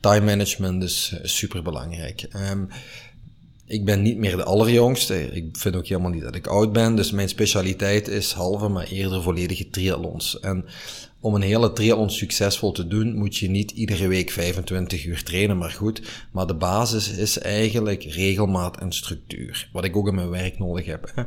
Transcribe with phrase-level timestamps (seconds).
[0.00, 2.28] time management is, super belangrijk.
[2.50, 2.68] Um,
[3.70, 5.32] ik ben niet meer de allerjongste.
[5.32, 6.96] Ik vind ook helemaal niet dat ik oud ben.
[6.96, 10.40] Dus mijn specialiteit is halve, maar eerder volledige triathlons.
[10.40, 10.64] En
[11.20, 15.58] om een hele triathlon succesvol te doen, moet je niet iedere week 25 uur trainen,
[15.58, 16.02] maar goed.
[16.32, 19.68] Maar de basis is eigenlijk regelmaat en structuur.
[19.72, 21.26] Wat ik ook in mijn werk nodig heb.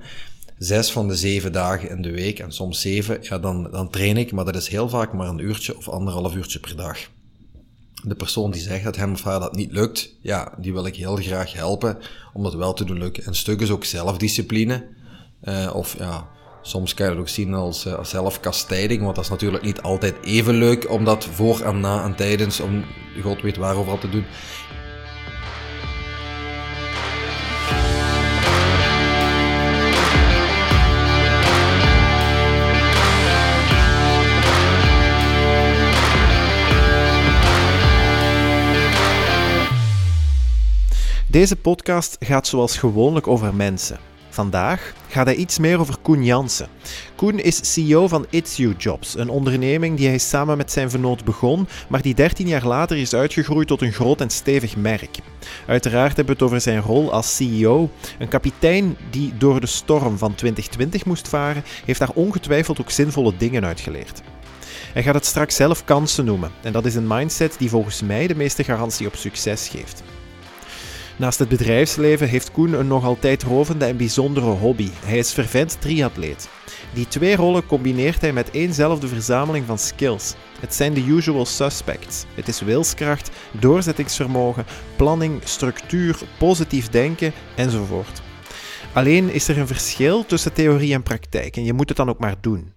[0.58, 4.18] Zes van de zeven dagen in de week en soms zeven, ja, dan, dan train
[4.18, 6.98] ik, maar dat is heel vaak maar een uurtje of anderhalf uurtje per dag
[8.04, 10.96] de persoon die zegt dat hem of haar dat niet lukt, ja, die wil ik
[10.96, 11.98] heel graag helpen
[12.34, 13.26] om dat wel te doen lukken.
[13.26, 14.86] En stuk is ook zelfdiscipline.
[15.44, 16.28] Uh, of ja,
[16.62, 19.82] soms kan je het ook zien als, uh, als zelfkastijding, want dat is natuurlijk niet
[19.82, 22.84] altijd even leuk om dat voor en na en tijdens, om
[23.22, 24.26] god weet waarover te doen.
[41.34, 44.00] Deze podcast gaat zoals gewoonlijk over mensen.
[44.30, 46.68] Vandaag gaat hij iets meer over Koen Jansen.
[47.16, 51.26] Koen is CEO van It's You Jobs, een onderneming die hij samen met zijn vernoot
[51.26, 55.18] begon, maar die 13 jaar later is uitgegroeid tot een groot en stevig merk.
[55.68, 57.90] Uiteraard hebben we het over zijn rol als CEO.
[58.20, 63.34] Een kapitein die door de storm van 2020 moest varen, heeft daar ongetwijfeld ook zinvolle
[63.38, 64.22] dingen uitgeleerd.
[64.94, 68.28] Hij gaat het straks zelf kansen noemen, en dat is een mindset die volgens mij
[68.28, 70.04] de meeste garantie op succes geeft.
[71.16, 74.90] Naast het bedrijfsleven heeft Koen een nog altijd rovende en bijzondere hobby.
[75.06, 76.50] Hij is fervent triatleet.
[76.94, 80.34] Die twee rollen combineert hij met éénzelfde verzameling van skills.
[80.60, 82.26] Het zijn de usual suspects.
[82.36, 88.22] Het is wilskracht, doorzettingsvermogen, planning, structuur, positief denken enzovoort.
[88.94, 92.20] Alleen is er een verschil tussen theorie en praktijk en je moet het dan ook
[92.20, 92.73] maar doen.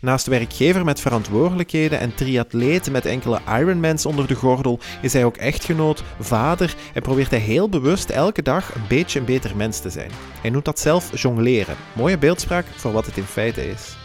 [0.00, 5.36] Naast werkgever met verantwoordelijkheden en triatleet met enkele Ironmans onder de gordel, is hij ook
[5.36, 9.90] echtgenoot, vader en probeert hij heel bewust elke dag een beetje een beter mens te
[9.90, 10.10] zijn.
[10.40, 11.76] Hij noemt dat zelf jongleren.
[11.92, 13.96] Mooie beeldspraak voor wat het in feite is.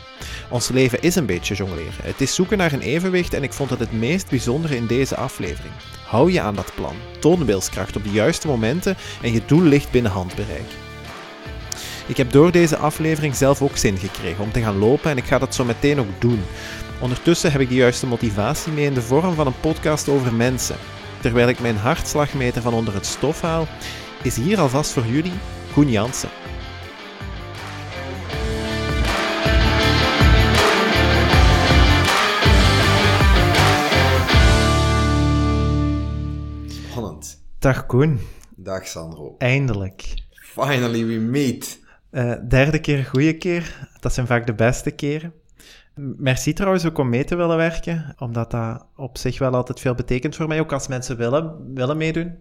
[0.49, 2.03] Ons leven is een beetje jongleren.
[2.03, 5.15] Het is zoeken naar een evenwicht en ik vond het het meest bijzondere in deze
[5.15, 5.73] aflevering.
[6.07, 9.91] Hou je aan dat plan, toon beeldskracht op de juiste momenten en je doel ligt
[9.91, 10.84] binnen handbereik.
[12.07, 15.23] Ik heb door deze aflevering zelf ook zin gekregen om te gaan lopen en ik
[15.23, 16.41] ga dat zo meteen ook doen.
[17.01, 20.75] Ondertussen heb ik de juiste motivatie mee in de vorm van een podcast over mensen.
[21.21, 23.67] Terwijl ik mijn hartslagmeter van onder het stof haal,
[24.23, 25.31] is hier alvast voor jullie
[25.73, 26.29] Koen Jansen.
[36.67, 37.43] Spannend.
[37.59, 38.19] Dag Koen.
[38.55, 39.35] Dag Sandro.
[39.37, 40.13] Eindelijk.
[40.33, 41.83] Finally we meet.
[42.11, 43.89] Uh, derde keer, goede keer.
[43.99, 45.33] Dat zijn vaak de beste keren.
[45.95, 49.95] Merci trouwens ook om mee te willen werken, omdat dat op zich wel altijd veel
[49.95, 52.35] betekent voor mij, ook als mensen willen, willen meedoen.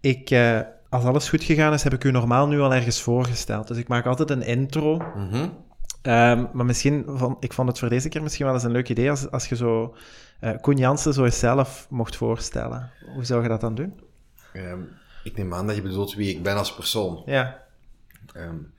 [0.00, 3.68] Ik, uh, als alles goed gegaan is, heb ik u normaal nu al ergens voorgesteld.
[3.68, 4.96] Dus ik maak altijd een intro.
[4.96, 5.42] Mm -hmm.
[5.42, 8.88] um, maar misschien, van, ik vond het voor deze keer misschien wel eens een leuk
[8.88, 9.96] idee als, als je zo
[10.40, 12.90] uh, Koen Jansen zo zelf mocht voorstellen.
[13.14, 14.00] Hoe zou je dat dan doen?
[14.52, 14.88] Um,
[15.24, 17.22] ik neem aan dat je bedoelt wie ik ben als persoon.
[17.26, 17.63] Ja.
[18.36, 18.72] Um,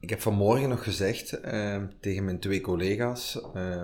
[0.00, 3.82] ik heb vanmorgen nog gezegd uh, tegen mijn twee collega's uh,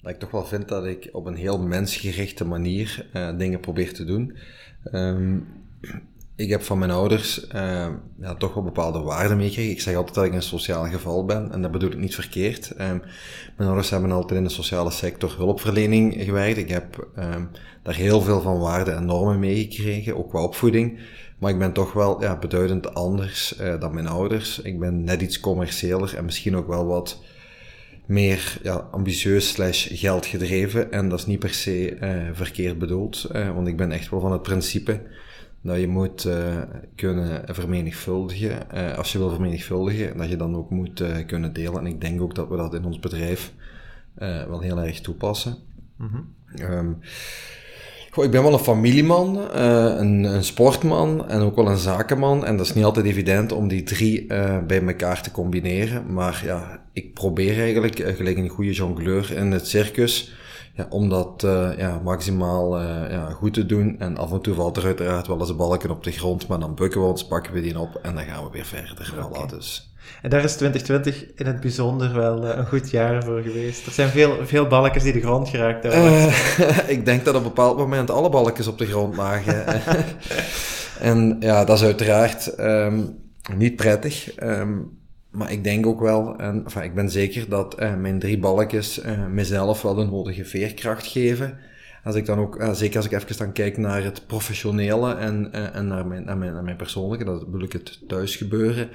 [0.00, 3.94] dat ik toch wel vind dat ik op een heel mensgerichte manier uh, dingen probeer
[3.94, 4.36] te doen.
[6.36, 7.46] Ik heb van mijn ouders
[8.18, 9.72] ja, toch wel bepaalde waarden meegekregen.
[9.72, 12.76] Ik zeg altijd dat ik een sociaal geval ben en dat bedoel ik niet verkeerd.
[12.76, 13.02] Mijn
[13.56, 16.58] ouders hebben altijd in de sociale sector hulpverlening gewerkt.
[16.58, 17.08] Ik heb
[17.82, 20.98] daar heel veel van waarden en normen meegekregen, ook qua opvoeding.
[21.38, 24.60] Maar ik ben toch wel ja, beduidend anders uh, dan mijn ouders.
[24.60, 27.22] Ik ben net iets commerciëler en misschien ook wel wat
[28.06, 30.92] meer ja, ambitieus slash geldgedreven.
[30.92, 33.28] En dat is niet per se uh, verkeerd bedoeld.
[33.32, 35.00] Uh, want ik ben echt wel van het principe
[35.60, 36.28] dat je moet
[36.94, 38.70] kunnen vermenigvuldigen.
[38.96, 41.78] als je wil vermenigvuldigen, dat je dan ook moet kunnen delen.
[41.78, 43.52] En ik denk ook dat we dat in ons bedrijf
[44.48, 45.56] wel heel erg toepassen.
[45.96, 46.98] Mm -hmm
[48.24, 52.44] ik ben wel een familieman, uh, een, een, sportman en ook wel een zakenman.
[52.44, 56.12] En dat is niet altijd evident om die drie uh, bij elkaar te combineren.
[56.12, 60.32] Maar ja, ik probeer eigenlijk, uh, gelijk een goede jongleur in het circus,
[60.76, 61.44] ja, om dat
[61.76, 63.96] ja, maximaal ja, goed te doen.
[63.98, 66.74] En af en toe valt er uiteraard wel eens balken op de grond, maar dan
[66.74, 69.14] bukken we ons, pakken we die op en dan gaan we weer verder.
[69.16, 69.46] Okay.
[69.46, 69.94] Voilà, dus.
[70.22, 73.86] En daar is 2020 in het bijzonder wel uh, een goed jaar voor geweest.
[73.86, 76.28] Er zijn veel, veel balkjes die de grond geraakt hebben.
[76.96, 79.66] Ik denk dat op een bepaald moment alle balkjes op de grond lagen.
[81.00, 83.18] en ja, dat is uiteraard um,
[83.54, 84.40] niet prettig.
[84.42, 84.98] Um,
[85.36, 89.00] maar ik denk ook wel, en enfin, ik ben zeker dat uh, mijn drie balkjes
[89.30, 91.58] mezelf wel de nodige veerkracht geven.
[92.04, 95.86] Als ik dan ook, zeker als ik even dan kijk naar het professionele en, en
[95.86, 98.88] naar, mijn, mijn, mijn persoonlijke, dat bedoel ik het thuisgebeuren,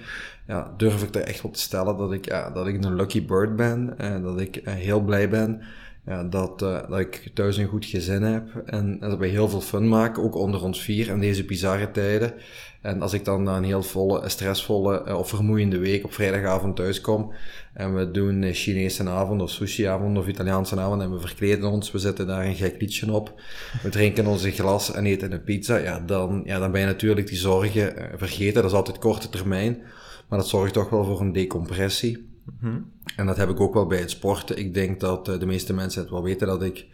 [0.47, 3.55] ja, durf ik er echt op te stellen dat ik, dat ik een lucky bird
[3.55, 5.61] ben, en dat ik heel blij ben
[6.05, 9.61] ja, dat, uh, dat ik thuis een goed gezin heb en, dat wij heel veel
[9.61, 12.33] fun maken, ook onder ons vier in deze bizarre tijden.
[12.81, 16.75] En als ik dan na een heel volle, stressvolle uh, of vermoeiende week op vrijdagavond
[16.75, 17.33] thuis kom
[17.73, 21.99] en we doen Chinese avond of sushi-avond of Italiaanse avond en we verkleden ons, we
[21.99, 23.41] zetten daar een gek liedje op,
[23.83, 27.27] we drinken onze glas en eten een pizza, ja, dan, ja, dan ben je natuurlijk
[27.27, 28.53] die zorgen uh, vergeten.
[28.53, 29.81] Dat is altijd korte termijn,
[30.27, 32.29] maar dat zorgt toch wel voor een decompressie.
[32.59, 32.79] Mhm.
[33.21, 34.57] En dat heb ik ook wel bij het sporten.
[34.57, 36.85] Ik denk dat uh, de meeste mensen het wel weten dat ik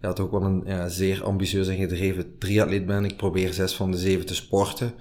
[0.00, 3.04] ja, toch wel een ja, zeer ambitieus en gedreven triatleet ben.
[3.04, 4.94] Ik probeer zes van de zeven te sporten.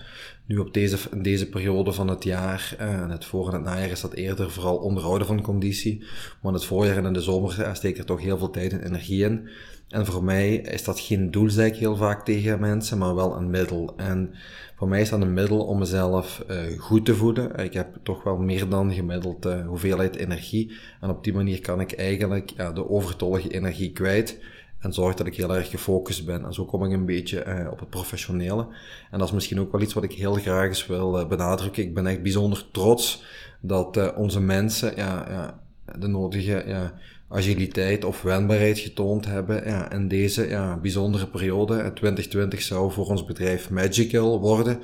[0.46, 3.90] Nu op deze, deze periode van het jaar, uh, en het voor- en het najaar
[3.90, 6.04] is dat eerder vooral onderhouden van conditie.
[6.42, 8.86] Maar het voorjaar en in de zomer uh, steek er toch heel veel tijd en
[8.86, 9.50] energie in.
[9.90, 13.36] En voor mij is dat geen doel, zeg ik heel vaak tegen mensen, maar wel
[13.36, 13.94] een middel.
[13.98, 14.34] En
[14.76, 17.56] voor mij is dat een middel om mezelf uh, goed te voeden.
[17.56, 20.72] Ik heb toch wel meer dan gemiddeld uh, hoeveelheid energie.
[21.02, 24.40] En op die manier kan ik eigenlijk de overtollige energie kwijt.
[24.80, 26.46] En zorg dat ik heel erg gefocust ben.
[26.46, 28.68] En zo kom ik een beetje uh, op het professionele.
[29.12, 31.84] En dat is misschien ook wel iets wat ik heel graag eens wil benadrukken.
[31.84, 33.24] Ik ben echt bijzonder trots
[33.62, 35.60] dat onze mensen ja,
[36.00, 36.94] de nodige ja,
[37.30, 41.94] agiliteit of wendbaarheid getoond hebben ja, in deze ja, bijzondere periode.
[41.94, 44.80] 2020 zou voor ons bedrijf magical worden.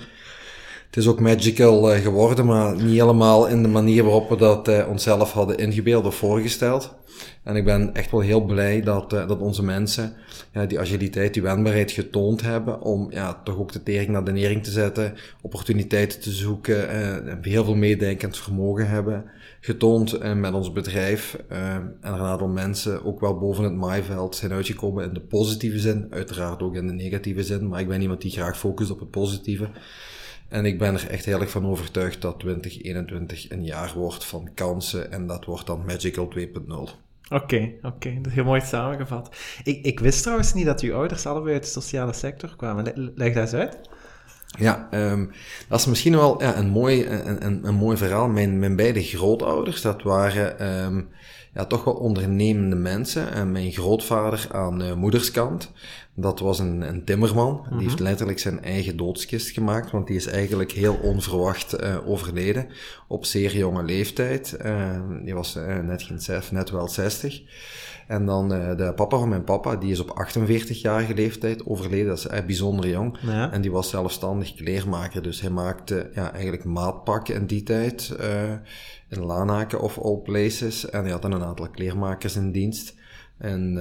[0.86, 4.68] Het is ook magical uh, geworden, maar niet helemaal in de manier waarop we dat
[4.68, 6.96] uh, onszelf hadden ingebeeld of voorgesteld.
[7.44, 10.14] En ik ben echt wel heel blij dat, uh, dat onze mensen
[10.54, 14.32] ja, die agiliteit, die wendbaarheid getoond hebben om ja, toch ook de tering naar de
[14.32, 19.26] nering te zetten, opportuniteiten te zoeken, heel veel meedenkend vermogen hebben
[19.66, 21.38] getoond en met ons bedrijf.
[21.52, 25.80] Uh, en een aantal mensen ook wel boven het maaiveld zijn uitgekomen in de positieve
[25.80, 29.00] zin, uiteraard ook in de negatieve zin, maar ik ben iemand die graag focust op
[29.00, 29.70] het positieve.
[30.50, 34.50] En ik ben er echt heel erg van overtuigd dat 2021 een jaar wordt van
[34.54, 37.04] kansen en dat wordt dan Magical 2.0.
[37.30, 38.18] Oké, oké.
[38.22, 39.36] Dat heel mooi samengevat.
[39.64, 43.12] Ik, ik wist trouwens niet dat uw ouders allebei uit de sociale sector kwamen.
[43.16, 43.80] Leg dat eens uit.
[44.58, 45.32] Ja, um,
[45.68, 48.28] dat is misschien wel ja, een, mooi, een, een, een mooi verhaal.
[48.28, 51.10] Mijn, mijn beide grootouders, dat waren um,
[51.56, 53.34] ja, toch wel ondernemende mensen.
[53.34, 55.72] En mijn grootvader aan uh, moederskant,
[56.14, 57.66] dat was een, een timmerman.
[57.70, 58.04] Die heeft mhm.
[58.04, 62.68] letterlijk zijn eigen doodskist gemaakt, want die is eigenlijk heel onverwacht uh, overleden
[63.08, 64.58] op zeer jonge leeftijd.
[64.66, 67.42] Uh, die was uh, net geen net wel 60.
[68.08, 72.08] En dan uh, de papa van mijn papa, die is op 48-jarige leeftijd overleden.
[72.08, 73.18] Dat is uh, bijzonder jong.
[73.22, 73.52] Ja.
[73.52, 75.22] En die was zelfstandig kleermaker.
[75.22, 78.16] Dus hij maakte ja, eigenlijk maatpakken in die tijd.
[78.20, 78.52] Uh,
[79.10, 80.90] in Lanaken of all places.
[80.90, 82.96] En hij had dan een aantal kleermakers in dienst.
[83.38, 83.80] En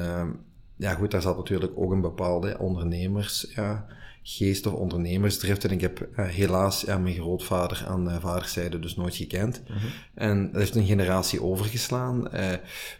[0.77, 3.53] ja, goed, daar zat natuurlijk ook een bepaalde ondernemers...
[3.55, 3.87] Ja,
[4.27, 5.65] geest of ondernemersdrift.
[5.65, 9.63] En ik heb uh, helaas ja, mijn grootvader aan uh, vaderszijde dus nooit gekend.
[9.69, 9.89] Mm -hmm.
[10.15, 12.29] En dat heeft een generatie overgeslaan.
[12.35, 12.47] Uh,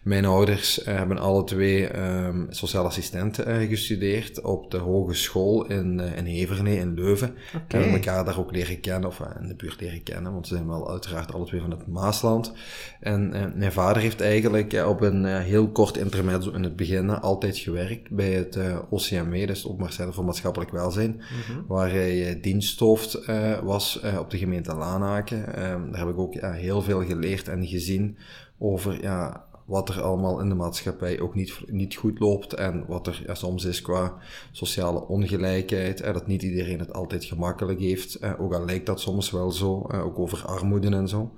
[0.03, 3.39] mijn ouders hebben alle twee um, sociaal assistent
[3.69, 7.35] gestudeerd op de hogeschool in, in Hevernee in Leuven.
[7.65, 7.83] Okay.
[7.83, 10.69] En elkaar daar ook leren kennen, of in de buurt leren kennen, want ze zijn
[10.69, 12.53] wel uiteraard alle twee van het Maasland.
[13.01, 18.11] En mijn vader heeft eigenlijk op een heel kort intermezzo in het begin altijd gewerkt
[18.11, 18.59] bij het
[18.91, 21.14] OCME, dus het voor Maatschappelijk Welzijn.
[21.17, 21.61] Mhm.
[21.67, 25.55] waar hij uh, diensthoofd uh, was uh, op de gemeente Laanaken.
[25.55, 28.17] Ehm, daar heb ik ook heel veel geleerd en gezien
[28.59, 33.07] over ja, wat er allemaal in de maatschappij ook niet, niet goed loopt en wat
[33.07, 34.15] er ja, soms is qua
[34.53, 39.31] sociale ongelijkheid, en dat niet iedereen het altijd gemakkelijk heeft, ook al lijkt dat soms
[39.31, 41.33] wel zo, ook over armoede en zo.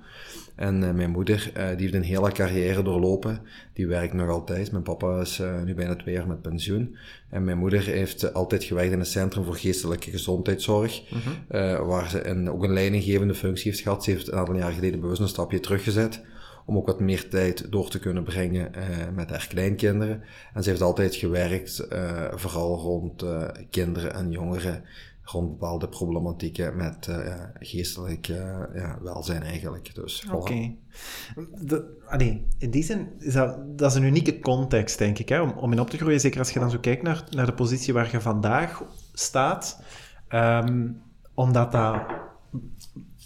[0.57, 3.39] En uh, mijn moeder, uh, die heeft een hele carrière doorlopen.
[3.73, 4.71] Die werkt nog altijd.
[4.71, 6.97] Mijn papa is uh, nu bijna twee jaar met pensioen.
[7.29, 11.03] En mijn moeder heeft altijd gewerkt in het Centrum voor Geestelijke Gezondheidszorg.
[11.09, 11.87] Mm -hmm.
[11.87, 14.03] waar ze een, ook een leidinggevende functie heeft gehad.
[14.03, 16.21] Ze heeft een aantal jaar geleden bewust een stapje teruggezet.
[16.67, 18.71] Om ook wat meer tijd door te kunnen brengen
[19.15, 20.23] met haar kleinkinderen.
[20.53, 21.87] En ze heeft altijd gewerkt,
[22.31, 23.25] vooral rond
[23.69, 24.83] kinderen en jongeren
[25.23, 27.09] rond bepaalde problematieken met
[27.59, 29.95] geestelijk ja, welzijn eigenlijk.
[29.95, 30.35] Dus, Oké.
[30.35, 30.77] Okay.
[32.57, 35.79] In die zin is dat, is een unieke context, denk ik, hè, om, om in
[35.79, 36.19] op te groeien.
[36.19, 38.83] Zeker als je dan zo kijkt naar, naar de positie waar je vandaag
[39.13, 39.81] staat.
[40.29, 41.01] Um,
[41.33, 42.01] omdat dat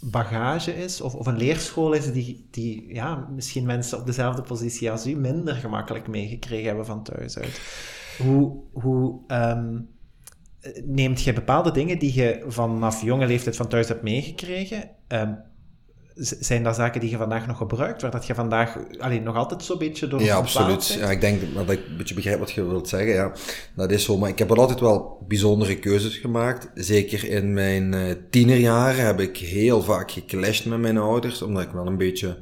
[0.01, 4.91] bagage is, of, of een leerschool is die, die ja, misschien mensen op dezelfde positie
[4.91, 7.61] als u minder gemakkelijk meegekregen hebben van thuis uit.
[8.17, 9.89] Hoe, hoe um,
[10.83, 15.37] neemt je bepaalde dingen die je vanaf jonge leeftijd van thuis hebt meegekregen, um,
[16.21, 19.63] zijn dat zaken die je vandaag nog gebruikt, waar dat je vandaag alleen nog altijd
[19.63, 20.87] zo'n beetje door Ja, absoluut.
[20.87, 23.13] Ja, ik denk dat ik een beetje begrijp wat je wilt zeggen.
[23.13, 23.31] Ja,
[23.75, 24.17] dat is zo.
[24.17, 26.69] Maar ik heb altijd wel bijzondere keuzes gemaakt.
[26.73, 31.71] Zeker in mijn uh, tienerjaren heb ik heel vaak geclashed met mijn ouders, omdat ik
[31.71, 32.37] wel een beetje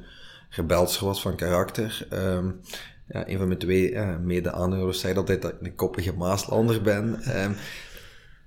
[0.50, 2.08] rebelser was van karakter.
[2.14, 2.60] Um,
[3.08, 7.22] ja, een van mijn twee uh, mede-aanhouders zei altijd dat ik een koppige Maaslander ben.
[7.44, 7.56] Um,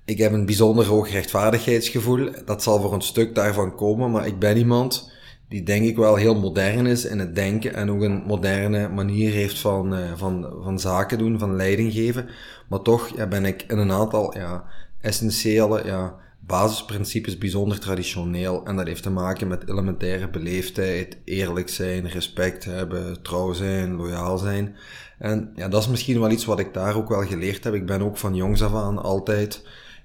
[0.04, 2.30] ik heb een bijzonder hoog rechtvaardigheidsgevoel.
[2.44, 5.11] Dat zal voor een stuk daarvan komen, maar ik ben iemand
[5.52, 9.32] die denk ik wel heel modern is in het denken en ook een moderne manier
[9.32, 12.28] heeft van, uh, van, van zaken doen, van leiding geven.
[12.68, 14.64] Maar toch ja, ben ik in een aantal ja,
[15.00, 18.64] essentiële ja, basisprincipes bijzonder traditioneel.
[18.64, 24.38] En dat heeft te maken met elementaire beleefdheid, eerlijk zijn, respect hebben, trouw zijn, loyaal
[24.38, 24.76] zijn.
[25.18, 27.74] En ja, dat is misschien wel iets wat ik daar ook wel geleerd heb.
[27.74, 29.62] Ik ben ook van jongs af aan altijd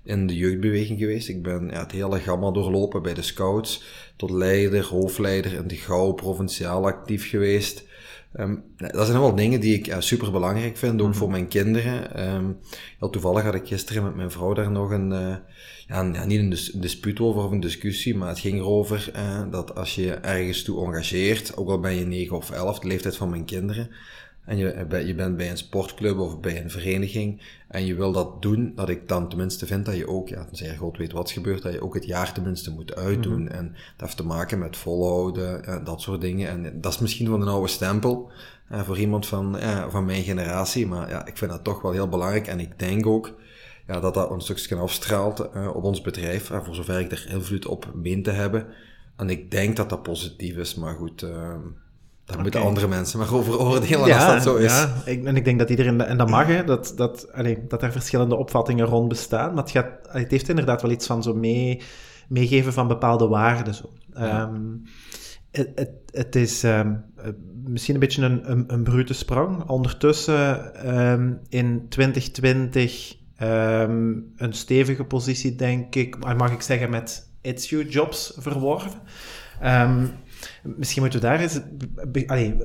[0.07, 1.29] in de jeugdbeweging geweest.
[1.29, 3.83] Ik ben ja, het hele gamma doorlopen bij de scouts,
[4.15, 7.85] tot leider, hoofdleider in de Gauw, provinciaal actief geweest.
[8.39, 11.17] Um, dat zijn wel dingen die ik ja, super belangrijk vind, ook mhm.
[11.17, 12.27] voor mijn kinderen.
[12.33, 12.57] Um,
[12.99, 15.35] heel toevallig had ik gisteren met mijn vrouw daar nog een, uh,
[15.87, 19.51] ja, ja, niet een, dis dispuut over of een discussie, maar het ging erover uh,
[19.51, 23.17] dat als je ergens toe engageert, ook al ben je 9 of 11, de leeftijd
[23.17, 23.89] van mijn kinderen,
[24.47, 28.41] en je, je bent bij een sportclub of bij een vereniging en je wil dat
[28.41, 31.61] doen, dat ik dan tenminste vind dat je ook, ja, tenzij God weet wat gebeurt,
[31.61, 33.43] dat je ook het jaar tenminste moet uitdoen.
[33.43, 33.51] Mhm.
[33.51, 36.49] En dat heeft te maken met volhouden, en dat soort dingen.
[36.49, 38.31] En dat is misschien van een oude stempel
[38.69, 41.91] eh, voor iemand van, ja, van mijn generatie, maar ja, ik vind dat toch wel
[41.91, 42.47] heel belangrijk.
[42.47, 43.33] En ik denk ook
[43.87, 47.27] ja, dat dat een stukje afstraalt uh, op ons bedrijf, uh, voor zover ik er
[47.29, 48.67] invloed op meen te hebben.
[49.15, 51.21] En ik denk dat dat positief is, maar goed...
[51.21, 51.61] Ehm,
[52.27, 54.71] daar moeten andere mensen maar over oordelen als dat zo is.
[54.71, 57.83] Ja, ik, en ik denk dat iedereen, en dat mag, hè, dat, dat, allee, dat
[57.83, 59.53] er verschillende opvattingen rond bestaan.
[59.53, 61.81] Maar het, gaat, het heeft inderdaad wel iets van zo mee,
[62.27, 63.73] meegeven van bepaalde waarden.
[63.73, 63.93] Zo.
[64.13, 64.61] Ehm,
[65.51, 67.03] het, het, het, is um,
[67.63, 69.69] misschien een beetje een, een, een brute sprong.
[69.69, 77.87] Ondertussen um, in 2020 een stevige positie, denk ik, mag ik zeggen, met It's You
[77.87, 79.01] Jobs verworven.
[80.75, 81.59] Misschien moeten we daar eens...
[82.25, 82.55] Allee,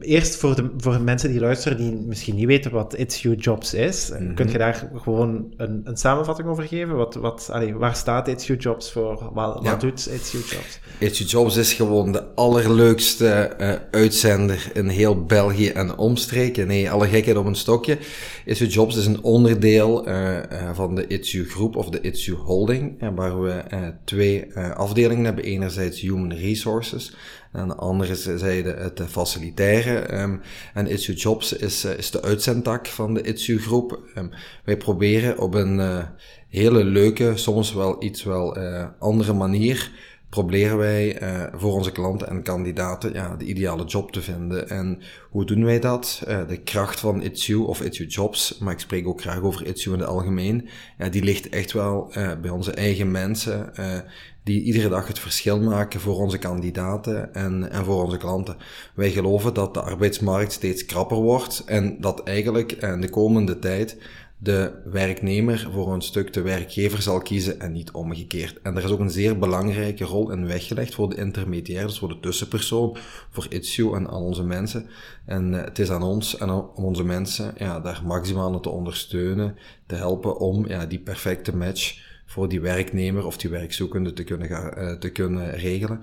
[0.00, 3.74] eerst voor de voor mensen die luisteren, die misschien niet weten wat It's You Jobs
[3.74, 6.96] is, mm kun je daar gewoon een, een samenvatting over geven?
[6.96, 9.30] Wat, wat, allee, waar staat It's You Jobs voor?
[9.32, 10.80] Wat, wat doet It's You Jobs?
[10.98, 16.66] It's You Jobs is gewoon de allerleukste uh, uitzender in heel België en omstreken.
[16.66, 17.98] Nee, alle gekheid op een stokje.
[18.44, 22.00] It's You Jobs is een onderdeel uh, uh, van de It's You groep of de
[22.00, 23.62] It's You holding, waar we
[24.04, 25.44] twee afdelingen hebben.
[25.44, 27.14] Enerzijds Human Resources
[27.52, 30.20] aan de andere zijde het facilitaire.
[30.20, 30.40] Um,
[30.74, 33.98] en Itsu Jobs is, uh, is de uitzendtak van de Itsu groep.
[34.14, 34.30] Um,
[34.64, 36.04] wij proberen op een uh,
[36.48, 38.56] hele leuke, soms wel iets wel
[38.98, 39.90] andere manier
[40.32, 44.68] proberen wij uh, voor onze klanten en kandidaten ja, de ideale job te vinden.
[44.68, 44.98] En
[45.30, 46.24] hoe doen wij dat?
[46.28, 49.92] Uh, de kracht van Itsu of Itsu Jobs, maar ik spreek ook graag over Itsu
[49.92, 53.72] in het algemeen, ja, die ligt echt wel uh, bij onze eigen mensen,
[54.44, 58.56] die iedere dag het verschil maken voor onze kandidaten en, en voor onze klanten.
[58.94, 63.96] Wij geloven dat de arbeidsmarkt steeds krapper wordt en dat eigenlijk in de komende tijd
[64.42, 68.60] de werknemer voor een stuk de werkgever zal kiezen en niet omgekeerd.
[68.62, 72.20] En er is ook een zeer belangrijke rol in weggelegd voor de intermediair, voor de
[72.20, 72.96] tussenpersoon,
[73.30, 74.88] voor Itsue en al onze mensen.
[75.24, 79.56] En uh, het is aan ons en aan onze mensen ja, daar maximaal te ondersteunen,
[79.86, 84.50] te helpen om ja, die perfecte match voor die werknemer of die werkzoekende te kunnen,
[84.50, 86.00] uh, te kunnen regelen.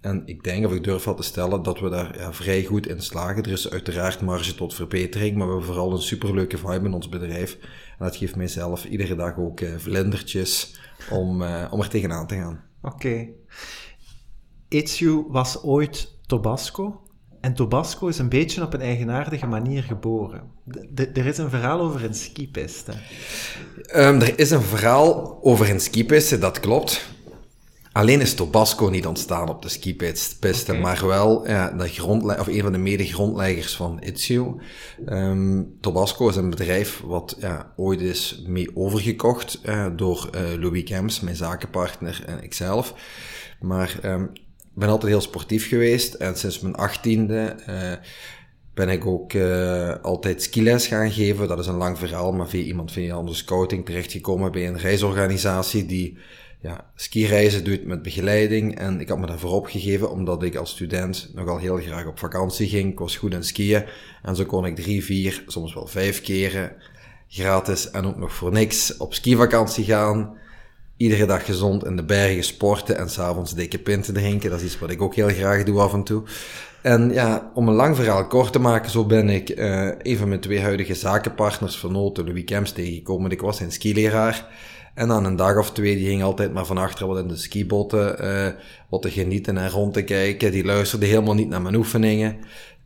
[0.00, 2.86] En ik denk, of ik durf wel te stellen, dat we daar ja, vrij goed
[2.86, 3.42] in slagen.
[3.42, 7.08] Er is uiteraard marge tot verbetering, maar we hebben vooral een superleuke vibe in ons
[7.08, 7.58] bedrijf.
[7.98, 12.34] En dat geeft mijzelf iedere dag ook uh, vlindertjes om, uh, om er tegenaan te
[12.34, 12.64] gaan.
[12.82, 13.34] Oké.
[14.68, 15.24] Okay.
[15.28, 17.00] was ooit Tobasco.
[17.40, 20.42] En Tobasco is een beetje op een eigenaardige manier geboren.
[20.94, 22.92] er is een verhaal over een skipiste.
[23.94, 27.16] Um, er is een verhaal over een skipiste, dat klopt.
[27.92, 30.80] Alleen is Tobasco niet ontstaan op de skipiste, okay.
[30.80, 32.04] maar wel ja, de
[32.38, 34.60] of een van de mede-grondleggers van Itzio.
[35.06, 40.84] Um, Tobasco is een bedrijf wat ja, ooit is mee overgekocht uh, door uh, Louis
[40.84, 42.94] Kems, mijn zakenpartner en ikzelf.
[43.60, 47.92] Maar um, ik ben altijd heel sportief geweest en sinds mijn achttiende uh,
[48.74, 51.48] ben ik ook uh, altijd skiles gaan geven.
[51.48, 55.86] Dat is een lang verhaal, maar via iemand van de scouting terechtgekomen bij een reisorganisatie
[55.86, 56.18] die
[56.60, 58.78] ja, skireizen doet met begeleiding.
[58.78, 62.68] En ik had me daarvoor opgegeven omdat ik als student nogal heel graag op vakantie
[62.68, 62.92] ging.
[62.92, 63.84] Ik was goed in skiën.
[64.22, 66.72] En zo kon ik drie, vier, soms wel vijf keren
[67.28, 70.36] gratis en ook nog voor niks op skivakantie gaan.
[70.96, 74.50] iedere dag gezond in de bergen sporten en s'avonds dikke pinten drinken.
[74.50, 76.22] Dat is iets wat ik ook heel graag doe af en toe.
[76.82, 80.28] En ja, om een lang verhaal kort te maken, zo ben ik uh, een van
[80.28, 83.30] mijn twee huidige zakenpartners vernoten, Louis Kemps, tegengekomen.
[83.30, 84.46] Ik was zijn skileraar.
[84.98, 87.36] En dan een dag of twee, die ging altijd maar van achter wat in de
[87.36, 88.48] skibotten, uh,
[88.88, 90.52] wat te genieten en rond te kijken.
[90.52, 92.36] Die luisterde helemaal niet naar mijn oefeningen.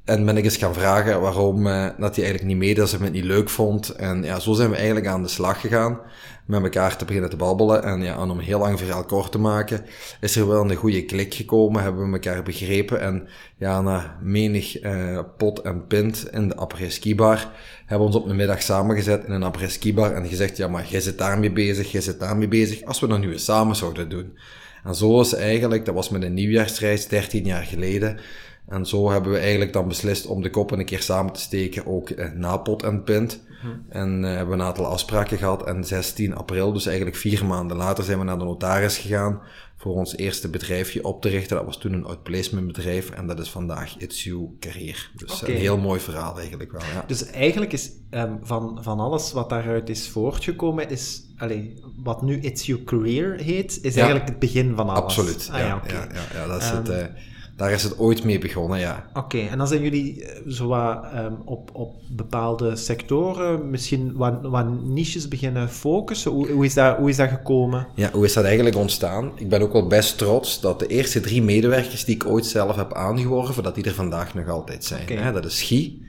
[0.04, 2.96] En ben ik eens gaan vragen waarom uh, dat hij eigenlijk niet meedeed, dat ze
[3.02, 3.88] het niet leuk vond.
[3.88, 6.00] En ja, zo zijn we eigenlijk aan de slag gegaan
[6.46, 7.82] met elkaar te beginnen te babbelen.
[7.82, 9.84] En ja, om een heel lang verhaal kort te maken,
[10.20, 13.00] is er wel een goede klik gekomen, hebben we elkaar begrepen.
[13.00, 18.22] En ja, na menig uh, pot en pint in de après-ski bar, hebben we ons
[18.22, 21.52] op de middag samengezet in een après-ski bar en gezegd, ja, maar jij zit daarmee
[21.52, 24.38] bezig, jij zit daarmee bezig, als we dat nu eens samen zouden doen.
[24.84, 28.18] En zo is eigenlijk, dat was met een nieuwjaarsreis 13 jaar geleden,
[28.66, 31.86] en zo hebben we eigenlijk dan beslist om de koppen een keer samen te steken,
[31.86, 33.42] ook eh, na pot en pint.
[33.62, 33.72] Mhm.
[33.88, 35.66] En uh, hebben we een aantal afspraken gehad.
[35.66, 39.40] En 16 april, dus eigenlijk vier maanden later, zijn we naar de notaris gegaan
[39.76, 41.56] voor ons eerste bedrijfje op te richten.
[41.56, 45.10] Dat was toen een outplacement bedrijf en dat is vandaag It's You Career.
[45.16, 46.80] Dus een heel mooi verhaal eigenlijk wel.
[46.80, 47.04] Ja.
[47.06, 51.64] Dus eigenlijk is um, van, van alles wat daaruit is voortgekomen, is allez,
[51.96, 55.02] wat nu It's You Career heet, is eigenlijk het begin van alles.
[55.02, 55.48] Absoluut.
[55.52, 56.88] Ah, ja, ja, ja, ja, dat is um, het.
[56.88, 59.06] Uh, daar is het ooit mee begonnen, ja.
[59.08, 64.12] Oké, okay, en dan zijn jullie eh, zo wat, um, op, op bepaalde sectoren misschien
[64.14, 66.30] wat, wat niches beginnen focussen.
[66.30, 67.86] Hoe, hoe, is dat, hoe is dat gekomen?
[67.94, 69.32] Ja, hoe is dat eigenlijk ontstaan?
[69.34, 72.76] Ik ben ook wel best trots dat de eerste drie medewerkers die ik ooit zelf
[72.76, 75.02] heb aangeworven, dat die er vandaag nog altijd zijn.
[75.02, 75.16] Okay.
[75.16, 75.32] Hè?
[75.32, 76.00] Dat is Guy.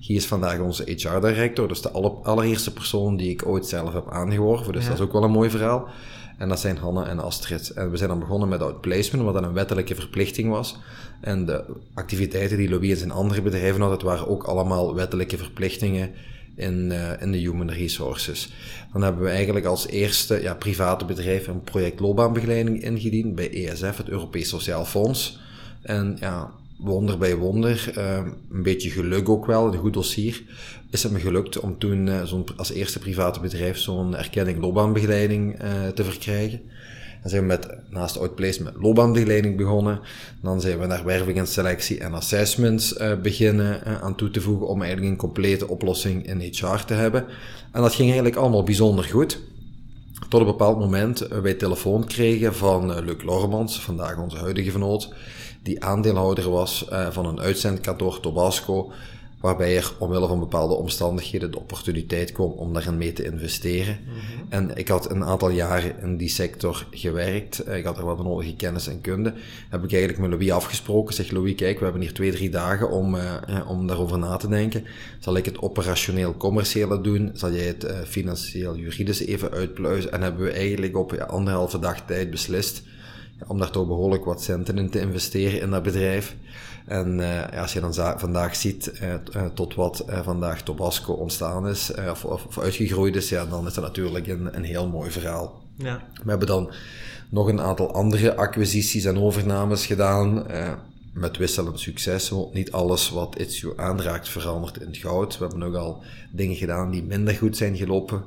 [0.00, 1.90] Guy is vandaag onze HR-director, dus de
[2.22, 4.72] allereerste persoon die ik ooit zelf heb aangeworven.
[4.72, 4.88] Dus ja.
[4.88, 5.88] dat is ook wel een mooi verhaal.
[6.38, 7.70] En dat zijn Hanne en Astrid.
[7.70, 10.78] En we zijn dan begonnen met outplacement, wat dan een wettelijke verplichting was.
[11.20, 11.64] En de
[11.94, 16.10] activiteiten die Louis en zijn andere bedrijven hadden, waren ook allemaal wettelijke verplichtingen
[16.56, 18.52] in, uh, in de human resources.
[18.92, 23.96] Dan hebben we eigenlijk als eerste ja, private bedrijf een project loopbaanbegeleiding ingediend bij ESF,
[23.96, 25.40] het Europees Sociaal Fonds.
[25.82, 28.16] En ja, wonder bij wonder, uh,
[28.50, 30.42] een beetje geluk ook wel, een goed dossier,
[30.90, 35.62] is het me gelukt om toen uh, zo'n, als eerste private bedrijf zo'n erkenning loopbaanbegeleiding
[35.62, 36.60] uh, te verkrijgen.
[37.22, 40.00] Dan zijn we met, naast Outplace met loopbaanbegeleiding begonnen.
[40.42, 44.82] Dan zijn we naar werving en selectie en assessments beginnen aan toe te voegen om
[44.82, 47.24] eigenlijk een complete oplossing in HR te hebben.
[47.72, 49.40] En dat ging eigenlijk allemaal bijzonder goed.
[50.28, 55.14] Tot een bepaald moment wij telefoon kregen van Luc Lormans, vandaag onze huidige vernoot,
[55.62, 58.92] die aandeelhouder was uh, van een uitzendkantoor Tobasco,
[59.40, 63.98] waarbij er omwille van bepaalde omstandigheden de opportuniteit kwam om daarin mee te investeren.
[64.04, 64.46] Mm -hmm.
[64.48, 68.56] En ik had een aantal jaren in die sector gewerkt, ik had er wat nodige
[68.56, 69.32] kennis en kunde.
[69.68, 72.90] Heb ik eigenlijk met Louis afgesproken, zeg Louis, kijk, we hebben hier twee, drie dagen
[72.90, 73.34] om, uh,
[73.68, 74.84] om daarover na te denken.
[75.18, 77.30] Zal ik het operationeel commerciële doen?
[77.34, 80.12] Zal jij het uh, financieel juridisch even uitpluizen?
[80.12, 82.82] En hebben we eigenlijk op ja, anderhalve dag tijd beslist
[83.46, 86.36] om daar toch behoorlijk wat centen in te investeren in dat bedrijf.
[86.88, 92.24] En uh, als je dan vandaag ziet uh, tot wat vandaag Tobasco ontstaan is, of,
[92.24, 95.62] of, of, uitgegroeid is, ja, dan is dat natuurlijk een, een heel mooi verhaal.
[95.76, 96.02] Ja.
[96.22, 96.70] We hebben dan
[97.28, 100.46] nog een aantal andere acquisities en overnames gedaan,
[101.12, 102.28] met wisselend succes.
[102.28, 105.38] Want niet alles wat Itsu aanraakt verandert in het goud.
[105.38, 108.22] We hebben ook al dingen gedaan die minder goed zijn gelopen.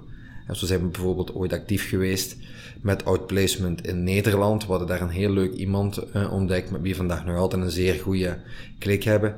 [0.47, 2.36] En zo zijn we bijvoorbeeld ooit actief geweest
[2.81, 4.63] met outplacement in Nederland.
[4.63, 7.71] We hadden daar een heel leuk iemand uh, ontdekt met wie vandaag nog altijd een
[7.71, 8.37] zeer goede
[8.79, 9.35] klik hebben.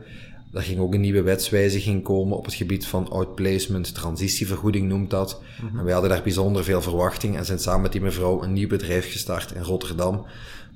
[0.51, 5.41] Daar ging ook een nieuwe wetswijziging komen op het gebied van outplacement, transitievergoeding noemt dat.
[5.61, 5.77] Mm -hmm.
[5.77, 8.67] En wij hadden daar bijzonder veel verwachting en zijn samen met die mevrouw een nieuw
[8.67, 10.25] bedrijf gestart in Rotterdam.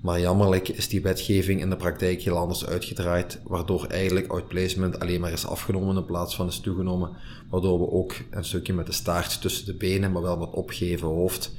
[0.01, 5.21] Maar jammerlijk is die wetgeving in de praktijk heel anders uitgedraaid, waardoor eigenlijk outplacement alleen
[5.21, 7.09] maar is afgenomen in plaats van is toegenomen,
[7.49, 11.07] waardoor we ook een stukje met de staart tussen de benen, maar wel met opgeven
[11.07, 11.53] hoofd,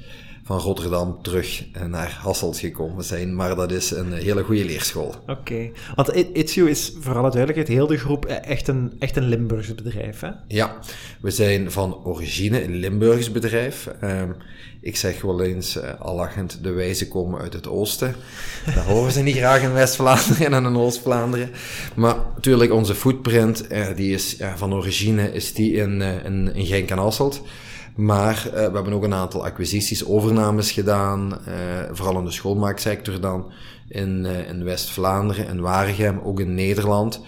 [0.49, 3.35] van Rotterdam terug naar Hasselt gekomen zijn.
[3.35, 5.15] Maar dat is een hele goede leerschool.
[5.21, 5.31] Oké.
[5.31, 5.71] Okay.
[5.95, 10.19] Want Itsu is, voor alle duidelijkheid, heel de groep echt een, echt een Limburgs bedrijf,
[10.19, 10.29] hè?
[10.47, 10.77] Ja.
[11.21, 13.89] We zijn van origine een Limburgs bedrijf.
[14.03, 14.35] Um,
[14.81, 18.15] ik zeg wel eens, uh, al lachend, de wijzen komen uit het oosten.
[18.65, 21.49] Dat horen ze niet graag in West-Vlaanderen en in Oost-Vlaanderen.
[21.95, 26.89] Maar natuurlijk, onze footprint, uh, die is van origine, is die in, in, in Genk
[26.89, 27.41] en Hasselt.
[27.99, 31.53] Maar uh, we hebben ook een aantal acquisities, overnames gedaan, uh,
[31.91, 33.51] vooral in de schoonmaaksector dan,
[33.87, 37.21] in, uh, in West-Vlaanderen en Waregem, ook in Nederland.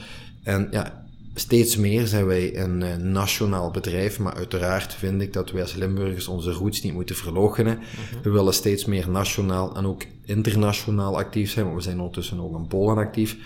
[0.44, 1.06] En ja,
[1.36, 6.28] steeds meer zijn wij een nationaal bedrijf, maar uiteraard vind ik dat wij als Limburgers
[6.28, 7.78] onze roots niet moeten verloochenen.
[7.78, 8.22] -hmm.
[8.22, 12.58] We willen steeds meer nationaal en ook internationaal actief zijn, want we zijn ondertussen ook
[12.58, 13.38] in Polen actief.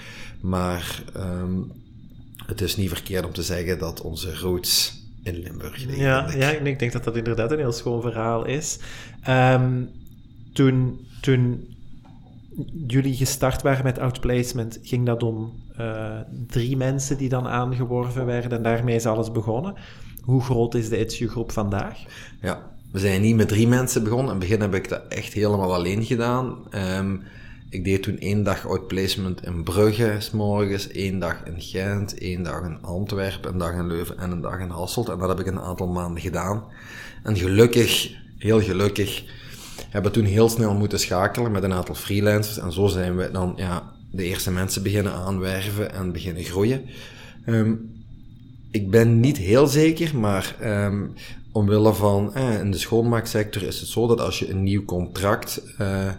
[0.41, 1.71] Maar um,
[2.45, 5.95] het is niet verkeerd om te zeggen dat onze roots in Limburg.
[5.97, 8.79] ja, ja, ik denk dat dat inderdaad een heel schoon verhaal is.
[9.29, 9.89] Um,
[10.53, 11.67] toen, toen
[12.87, 18.51] jullie gestart waren met outplacement, ging dat om uh, drie mensen die dan aangeworven werden
[18.51, 19.73] en daarmee is alles begonnen.
[20.21, 21.97] Hoe groot is de Etsy groep vandaag?
[22.41, 24.25] Ja, we zijn niet met drie mensen begonnen.
[24.25, 26.57] In het begin heb ik dat echt helemaal alleen gedaan.
[26.97, 27.23] Um,
[27.69, 32.43] ik deed toen één dag outplacement in Brugge, s morgens, één dag in Gent, één
[32.43, 35.09] dag in Antwerpen, een dag in Leuven en een dag in Hasselt.
[35.09, 36.63] En dat heb ik een aantal maanden gedaan.
[37.23, 39.23] En gelukkig, heel gelukkig,
[39.89, 42.57] hebben toen heel snel moeten schakelen met een aantal freelancers.
[42.57, 46.85] En zo zijn we dan ja, de eerste mensen beginnen aanwerven en beginnen groeien.
[47.45, 47.93] Um,
[48.71, 51.13] ik ben niet heel zeker, maar um,
[51.51, 55.61] omwille van eh, in de schoonmaaksector is het zo dat als je een nieuw contract
[55.81, 56.11] uh,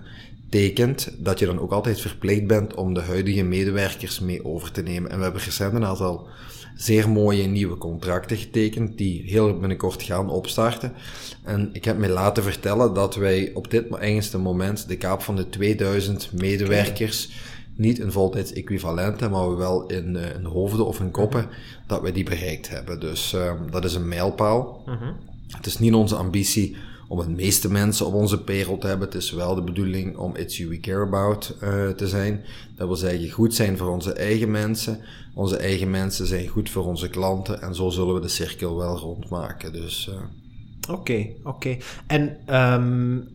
[0.49, 4.83] tekent, dat je dan ook altijd verplicht bent om de huidige medewerkers mee over te
[4.83, 5.11] nemen.
[5.11, 6.29] En we hebben recent een aantal
[6.77, 10.93] zeer mooie nieuwe contracten getekend, die heel binnenkort gaan opstarten.
[11.43, 15.37] En ik heb mij laten vertellen dat wij op dit eigenste moment de kaap van
[15.37, 17.31] de 2000 medewerkers,
[17.77, 21.49] niet in voltijds equivalent, maar we wel in, uh, in hoofden of in koppen,
[21.87, 23.01] dat wij die bereikt hebben.
[23.01, 24.83] Dus uh, dat is een mijlpaal.
[24.87, 25.05] Uh mhm.
[25.05, 25.15] -huh.
[25.47, 26.77] Het is niet onze ambitie
[27.09, 29.07] om het meeste mensen op onze payroll te hebben.
[29.07, 32.45] Het is wel de bedoeling om It's You We Care About uh, te zijn.
[32.77, 34.99] Dat wil zeggen goed zijn voor onze eigen mensen.
[35.35, 37.62] Onze eigen mensen zijn goed voor onze klanten.
[37.62, 39.73] En zo zullen we de cirkel wel rondmaken.
[39.73, 40.09] Dus...
[40.09, 40.95] Oké, uh...
[40.97, 41.11] oké.
[41.11, 41.81] Okay, okay.
[42.07, 42.55] En...
[42.73, 43.35] Um,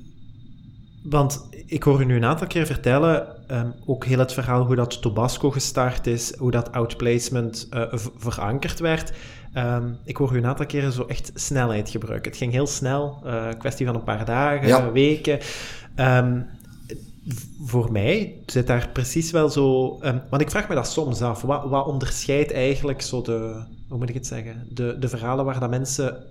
[1.03, 4.75] want ik hoor u nu een aantal keer vertellen, um, ook heel het verhaal hoe
[4.75, 7.83] dat Tobasco gestart is, hoe dat outplacement uh,
[8.17, 9.11] verankerd werd.
[9.57, 12.31] Um, ik hoor u een aantal keren zo echt snelheid gebruiken.
[12.31, 14.91] Het ging heel snel, uh, kwestie van een paar dagen, ja.
[14.91, 15.39] weken.
[15.95, 16.45] Um,
[17.65, 19.97] voor mij zit daar precies wel zo.
[20.01, 21.41] Um, want ik vraag me dat soms af.
[21.41, 23.63] Wat, wat onderscheidt eigenlijk zo de.
[23.89, 24.67] Hoe moet ik het zeggen?
[24.69, 26.23] De, de verhalen waar dat mensen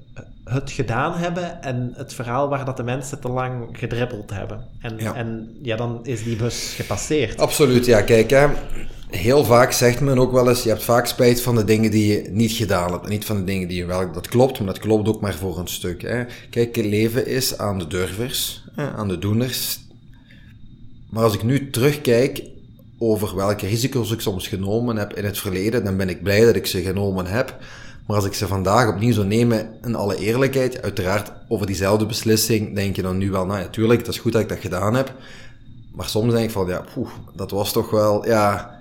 [0.44, 4.64] het gedaan hebben en het verhaal waar dat de mensen te lang gedribbeld hebben.
[4.81, 7.38] En ja, en, ja dan is die bus gepasseerd.
[7.38, 8.03] Absoluut, ja.
[8.03, 8.46] Kijk, hè,
[9.11, 12.12] heel vaak zegt men ook wel eens, je hebt vaak spijt van de dingen die
[12.12, 13.05] je niet gedaan hebt.
[13.05, 14.12] En niet van de dingen die je wel...
[14.12, 16.03] Dat klopt, maar dat klopt ook maar voor een stuk.
[16.03, 16.25] Hè.
[16.51, 19.81] Kijk, het leven is aan de durvers, hè, aan de doeners.
[21.11, 22.42] Maar als ik nu terugkijk
[22.99, 26.57] over welke risico's ik soms genomen heb in het verleden, dan ben ik blij dat
[26.57, 27.59] ik ze genomen heb.
[28.11, 32.75] Maar als ik ze vandaag opnieuw zou nemen, in alle eerlijkheid, uiteraard over diezelfde beslissing,
[32.75, 34.94] denk je dan nu wel, nou ja, tuurlijk, het is goed dat ik dat gedaan
[34.94, 35.14] heb.
[35.94, 38.79] Maar soms denk ik van, ja, poeh, dat was toch wel, ja,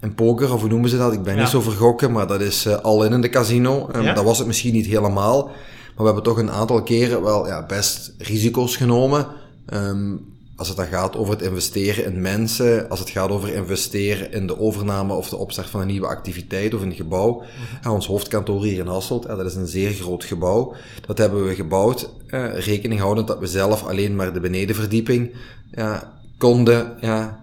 [0.00, 1.12] een poker, of hoe noemen ze dat?
[1.12, 3.88] Ik ben niet zo vergokken, maar dat is uh, al in in de casino.
[3.94, 4.14] Um, ja?
[4.14, 5.44] Dat was het misschien niet helemaal.
[5.44, 5.54] Maar
[5.96, 9.26] we hebben toch een aantal keren wel ja, best risico's genomen.
[9.74, 14.32] Um, als het dan gaat over het investeren in mensen, als het gaat over investeren
[14.32, 17.32] in de overname of de opstart van een nieuwe activiteit of een gebouw.
[17.32, 17.46] Mm
[17.82, 17.92] -hmm.
[17.92, 20.74] ons hoofdkantoor hier in Hasselt, dat is een zeer groot gebouw.
[21.06, 25.34] Dat hebben we gebouwd, uh, rekening houdend dat we zelf alleen maar de benedenverdieping
[25.70, 27.40] ja, konden ja,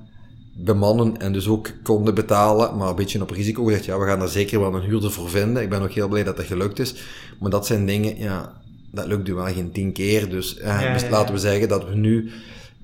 [0.54, 4.20] bemannen en dus ook konden betalen, maar een beetje op risico gezegd, ja, we gaan
[4.20, 5.64] daar zeker wel een huurder voor vinden.
[5.64, 6.96] Ik ben ook heel blij dat dat gelukt is.
[7.40, 10.30] Maar dat zijn dingen, ja, dat lukt nu wel geen tien keer.
[10.30, 12.32] Dus, ja, dus laten we zeggen dat we nu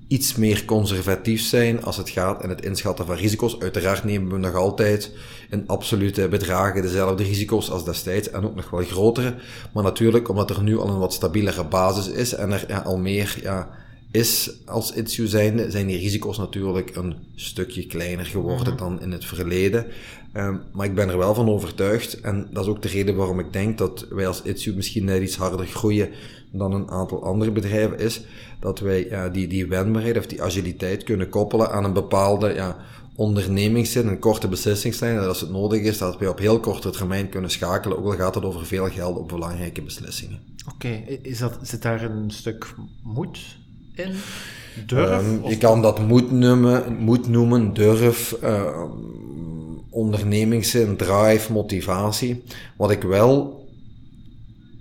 [0.07, 3.59] iets meer conservatief zijn als het gaat in het inschatten van risico's.
[3.59, 5.11] Uiteraard nemen we nog altijd
[5.49, 9.35] in absolute bedragen dezelfde risico's als destijds en ook nog wel grotere.
[9.73, 12.97] Maar natuurlijk, omdat er nu al een wat stabielere basis is en er ja, al
[12.97, 13.69] meer ja,
[14.11, 19.11] is als issue zijnde, zijn die risico's natuurlijk een stukje kleiner geworden mm dan in
[19.11, 19.85] het verleden.
[20.33, 23.39] Um, maar ik ben er wel van overtuigd, en dat is ook de reden waarom
[23.39, 26.09] ik denk dat wij als issue misschien net iets harder groeien
[26.51, 28.21] dan een aantal andere bedrijven, is
[28.59, 32.77] dat wij ja, die, die wendbaarheid of die agiliteit kunnen koppelen aan een bepaalde ja,
[33.15, 35.17] ondernemingszin, een korte beslissingslijn.
[35.17, 38.11] En als het nodig is, dat wij op heel korte termijn kunnen schakelen, ook al
[38.11, 40.39] gaat het over veel geld op belangrijke beslissingen.
[40.75, 41.19] Oké, okay.
[41.21, 43.39] is dat, zit daar een stuk moed
[43.95, 44.15] in?
[44.85, 45.27] Durf?
[45.27, 48.83] Um, je kan dat moed noemen, moed noemen durf, uh,
[49.89, 52.43] ondernemingszin, drive, motivatie.
[52.77, 53.63] Wat ik wel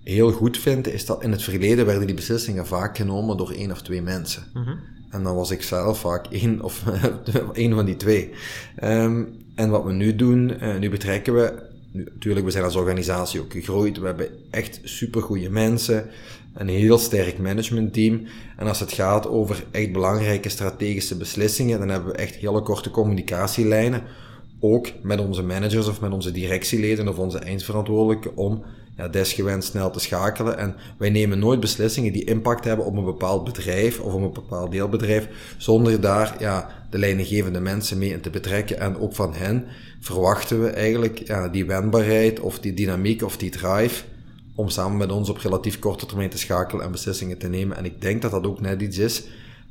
[0.05, 3.71] heel goed vind, is dat in het verleden werden die beslissingen vaak genomen door één
[3.71, 4.43] of twee mensen.
[4.53, 4.79] Mm -hmm.
[5.11, 6.85] En dan was ik zelf vaak één of
[7.53, 8.31] één van die twee.
[8.85, 12.77] Um, en wat we nu doen, uh, nu betrekken we, nu, natuurlijk, we zijn als
[12.77, 13.99] organisatie ook gegroeid.
[13.99, 16.11] We hebben echt supergoeie mensen,
[16.55, 18.27] een heel sterk managementteam.
[18.57, 22.91] En als het gaat over echt belangrijke strategische beslissingen, dan hebben we echt hele korte
[22.91, 24.03] communicatielijnen.
[24.61, 28.65] Ook met onze managers of met onze directieleden of onze eindverantwoordelijken om
[28.97, 30.59] ja, desgewenst snel te schakelen.
[30.59, 34.33] En wij nemen nooit beslissingen die impact hebben op een bepaald bedrijf of op een
[34.33, 38.79] bepaald deelbedrijf, zonder daar ja, de leidinggevende mensen mee in te betrekken.
[38.79, 39.65] En ook van hen
[40.01, 44.05] verwachten we eigenlijk ja, die wendbaarheid of die dynamiek of die drive
[44.55, 47.77] om samen met ons op relatief korte termijn te schakelen en beslissingen te nemen.
[47.77, 49.25] En ik denk dat dat ook net iets is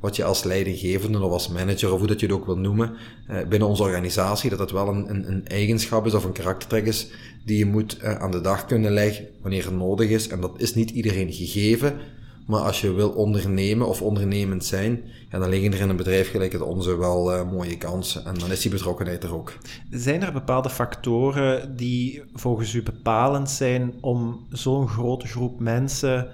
[0.04, 2.92] wat je als leidinggevende of als manager, of hoe dat je het ook wil noemen,
[3.30, 6.86] uh, binnen onze organisatie, dat dat wel een, een, een, eigenschap is of een karaktertrek
[6.86, 7.08] is
[7.44, 10.28] die je moet uh, aan de dag kunnen leggen wanneer het nodig is.
[10.28, 11.98] En dat is niet iedereen gegeven,
[12.46, 16.30] maar als je wil ondernemen of ondernemend zijn, ja, dan liggen er in een bedrijf
[16.30, 18.24] gelijk het onze wel uh, mooie kansen.
[18.24, 19.52] En dan is die betrokkenheid er ook.
[19.90, 26.28] Zijn er bepaalde factoren die volgens u bepalend zijn om zo'n grote groep mensen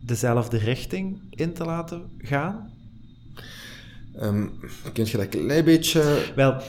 [0.00, 2.71] dezelfde richting in te laten gaan?
[4.20, 4.52] Um,
[4.92, 6.22] kun je dat een klein beetje...
[6.34, 6.62] Wel,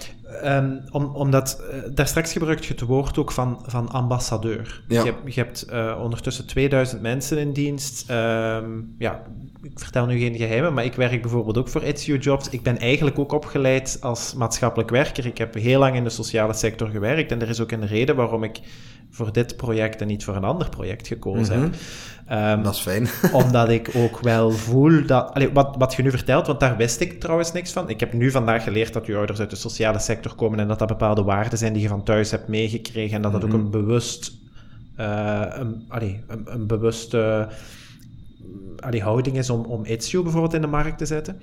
[0.44, 4.84] um, om, omdat, uh, daar straks gebruikt je het woord ook van, van ambassadeur.
[4.88, 5.04] Ja.
[5.04, 8.10] Je, hebt, je hebt uh, ondertussen 2000 mensen in dienst.
[8.12, 9.24] Um, ja,
[9.62, 12.50] ik vertel nu geen geheimen, maar ik werk bijvoorbeeld ook voor Your Jobs.
[12.50, 15.26] Ik ben eigenlijk ook opgeleid als maatschappelijk werker.
[15.26, 18.16] Ik heb heel lang in de sociale sector gewerkt en er is ook een reden
[18.16, 18.60] waarom ik
[19.14, 21.72] voor dit project en niet voor een ander project gekozen mm -hmm.
[22.26, 22.58] heb.
[22.58, 23.08] Um, dat is fijn.
[23.44, 25.34] omdat ik ook wel voel dat...
[25.34, 27.90] Allee, wat, wat je nu vertelt, want daar wist ik trouwens niks van.
[27.90, 30.80] Ik heb nu vandaag geleerd dat je ouders uit de sociale sector komen en dat
[30.80, 33.60] dat bepaalde waarden zijn die je van thuis hebt meegekregen en dat dat mm -hmm.
[33.60, 34.32] ook een bewust...
[35.00, 37.48] Uh, een, allee, een, een bewuste
[38.80, 41.42] allee, houding is om, om Itch.io bijvoorbeeld in de markt te zetten.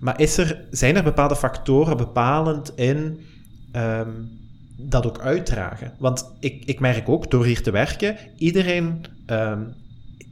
[0.00, 3.20] Maar is er, zijn er bepaalde factoren bepalend in
[3.76, 4.38] um,
[4.80, 5.92] dat ook uitdragen?
[5.98, 9.74] Want ik, ik merk ook, door hier te werken, iedereen, um,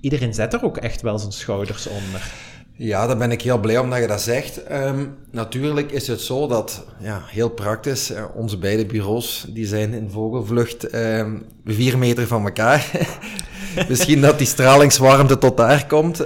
[0.01, 2.33] iedereen zet er ook echt wel zijn schouders onder.
[2.79, 4.71] Ja, daar ben ik heel blij om dat je dat zegt.
[4.73, 10.11] Um, natuurlijk is het zo dat, ja, heel praktisch, onze beide bureaus, die zijn in
[10.11, 12.91] vogelvlucht um, vier meter van elkaar.
[13.89, 16.25] Misschien dat die stralingswarmte tot daar komt.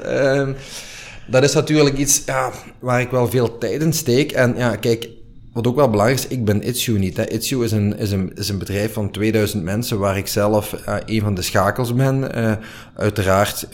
[1.27, 4.33] Dat is natuurlijk iets ja, waar ik wel veel tijd in steek.
[4.33, 5.09] En ja, kijk,
[5.53, 7.17] wat ook wel belangrijk is, ik ben Itsue niet.
[7.17, 7.31] Hè.
[7.31, 10.97] Itsue is een, is, een, is een bedrijf van 2000 mensen waar ik zelf uh,
[11.05, 12.39] een van de schakels ben.
[12.39, 12.53] Uh,
[12.95, 13.69] uiteraard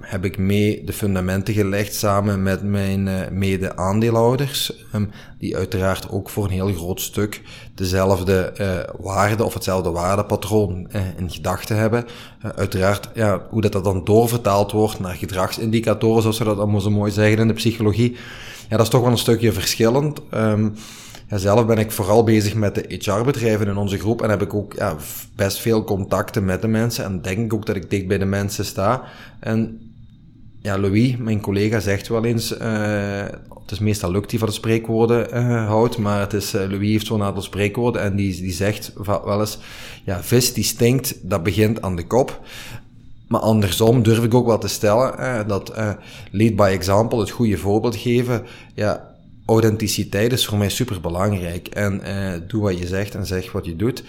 [0.00, 6.30] heb ik mee de fundamenten gelegd samen met mijn uh, mede-aandeelhouders, um, die uiteraard ook
[6.30, 7.42] voor een heel groot stuk
[7.74, 8.52] dezelfde
[8.98, 12.04] waarde of hetzelfde waardepatroon in gedachten hebben.
[12.54, 16.90] uiteraard, ja, hoe dat, dat dan doorvertaald wordt naar gedragsindicatoren, zoals we dat allemaal zo
[16.90, 18.16] mooi zeggen in de psychologie,
[18.68, 20.20] ja, dat is toch wel een stukje verschillend.
[20.34, 20.74] Um,
[21.28, 24.54] ja, zelf ben ik vooral bezig met de HR-bedrijven in onze groep en heb ik
[24.54, 24.96] ook ja,
[25.36, 28.24] best veel contacten met de mensen en denk ik ook dat ik dicht bij de
[28.24, 29.02] mensen sta.
[29.40, 29.80] En
[30.64, 33.22] ja, Louis, mijn collega, zegt wel eens, uh,
[33.62, 36.90] het is meestal lukt die van de spreekwoorden uh, houdt, maar het is, uh, Louis
[36.90, 39.58] heeft zo'n aantal spreekwoorden en die, die zegt wel eens,
[40.04, 42.40] ja, vis die stinkt, dat begint aan de kop.
[43.34, 45.72] Maar andersom durf ik ook wel te stellen dat
[46.30, 48.42] lead by example, het goede voorbeeld geven,
[48.74, 49.14] ja,
[49.46, 51.68] authenticiteit is voor mij super belangrijk.
[51.68, 52.02] En
[52.46, 54.04] doe wat je zegt en zeg wat je doet.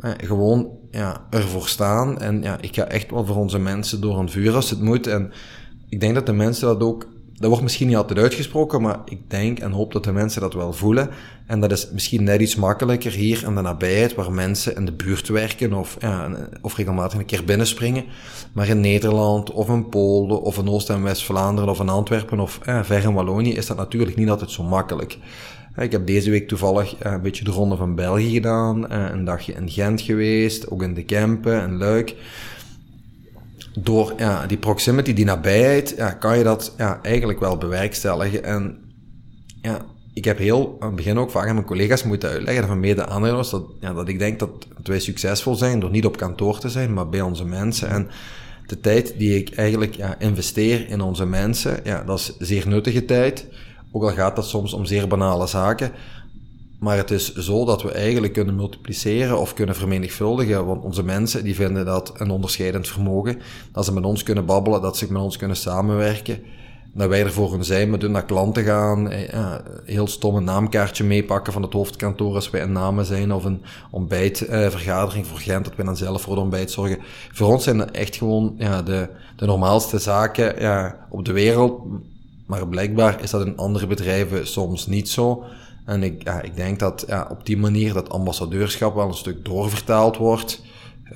[0.00, 2.18] gewoon ja, ervoor staan.
[2.20, 5.06] En ja, ik ga echt wel voor onze mensen door een vuur als het moet.
[5.06, 5.32] En
[5.88, 7.06] ik denk dat de mensen dat ook,
[7.40, 10.54] dat wordt misschien niet altijd uitgesproken, maar ik denk en hoop dat de mensen dat
[10.54, 11.10] wel voelen.
[11.46, 14.92] En dat is misschien net iets makkelijker hier in de nabijheid, waar mensen in de
[14.92, 18.04] buurt werken of, ja, of regelmatig een keer binnenspringen.
[18.52, 22.60] Maar in Nederland of in Polen of in Oost- en West-Vlaanderen of in Antwerpen of
[22.64, 25.18] ja, ver in Wallonië is dat natuurlijk niet altijd zo makkelijk.
[25.76, 29.70] Ik heb deze week toevallig een beetje de ronde van België gedaan, een dagje in
[29.70, 32.14] Gent geweest, ook in de Kempen en Luik
[33.74, 38.44] door ja, die proximity, die nabijheid, ja, kan je dat ja, eigenlijk wel bewerkstelligen.
[38.44, 38.78] En
[39.62, 39.80] ja,
[40.14, 43.06] ik heb heel aan het begin ook vaak aan mijn collega's moeten uitleggen, van mede
[43.06, 44.50] aandeelhouders, dat, ja, dat ik denk dat,
[44.82, 47.88] wij succesvol zijn door niet op kantoor te zijn, maar bij onze mensen.
[47.88, 48.08] En
[48.66, 53.04] de tijd die ik eigenlijk ja, investeer in onze mensen, ja, dat is zeer nuttige
[53.04, 53.46] tijd.
[53.92, 55.92] Ook al gaat dat soms om zeer banale zaken.
[56.80, 60.66] Maar het is zo dat we eigenlijk kunnen multipliceren of kunnen vermenigvuldigen.
[60.66, 63.38] Want onze mensen die vinden dat een onderscheidend vermogen.
[63.72, 66.42] Dat ze met ons kunnen babbelen, dat ze met ons kunnen samenwerken.
[66.94, 69.10] Dat wij er voor hun zijn, met hun naar klanten gaan.
[69.10, 73.32] Eh, heel stom een naamkaartje meepakken van het hoofdkantoor als wij een namen zijn.
[73.32, 76.98] Of een ontbijtvergadering eh, voor Gent, dat wij dan zelf voor het ontbijt zorgen.
[77.32, 81.82] Voor ons zijn dat echt gewoon ja, de, de normaalste zaken ja, op de wereld.
[82.46, 85.44] Maar blijkbaar is dat in andere bedrijven soms niet zo.
[85.90, 90.16] En ik, ik denk dat ja, op die manier dat ambassadeurschap wel een stuk doorvertaald
[90.16, 90.62] wordt.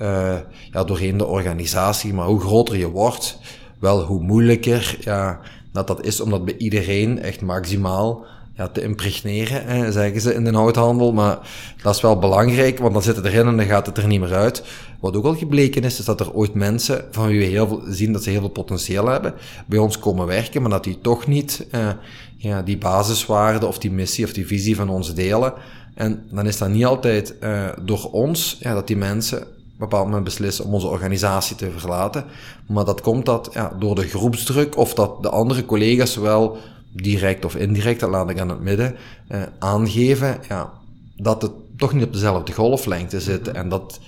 [0.01, 0.37] Uh,
[0.71, 2.13] ja, doorheen de organisatie.
[2.13, 3.37] Maar hoe groter je wordt,
[3.79, 5.39] wel hoe moeilijker ja,
[5.71, 10.33] dat dat is om dat bij iedereen echt maximaal ja, te impregneren, hè, zeggen ze
[10.33, 11.13] in de houthandel.
[11.13, 11.39] Maar
[11.81, 14.19] dat is wel belangrijk, want dan zit het erin en dan gaat het er niet
[14.19, 14.63] meer uit.
[14.99, 17.81] Wat ook al gebleken is, is dat er ooit mensen van wie we heel veel
[17.87, 19.33] zien dat ze heel veel potentieel hebben,
[19.65, 21.89] bij ons komen werken, maar dat die toch niet uh,
[22.37, 25.53] ja, die basiswaarden of die missie of die visie van ons delen.
[25.93, 29.89] En dan is dat niet altijd uh, door ons, ja, dat die mensen op een
[29.89, 32.25] bepaald moment beslissen om onze organisatie te verlaten.
[32.67, 36.57] Maar dat komt dat ja, door de groepsdruk of dat de andere collega's wel
[36.95, 38.95] direct of indirect, dat laat ik aan het midden,
[39.31, 40.73] uh, aangeven ja,
[41.15, 43.47] dat het toch niet op dezelfde golflengte zit.
[43.47, 43.99] En dat,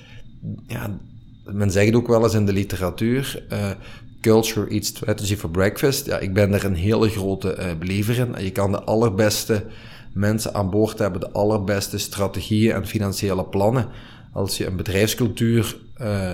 [0.68, 0.98] ja,
[1.46, 3.70] men zegt ook wel eens in de literatuur, uh,
[4.22, 6.06] culture eats strategy for breakfast.
[6.06, 8.44] Ja, ik ben er een hele grote uh, believer in.
[8.44, 9.66] Je kan de allerbeste
[10.14, 13.88] mensen aan boord hebben, de allerbeste strategieën en financiële plannen.
[14.34, 16.34] Als je een bedrijfscultuur uh,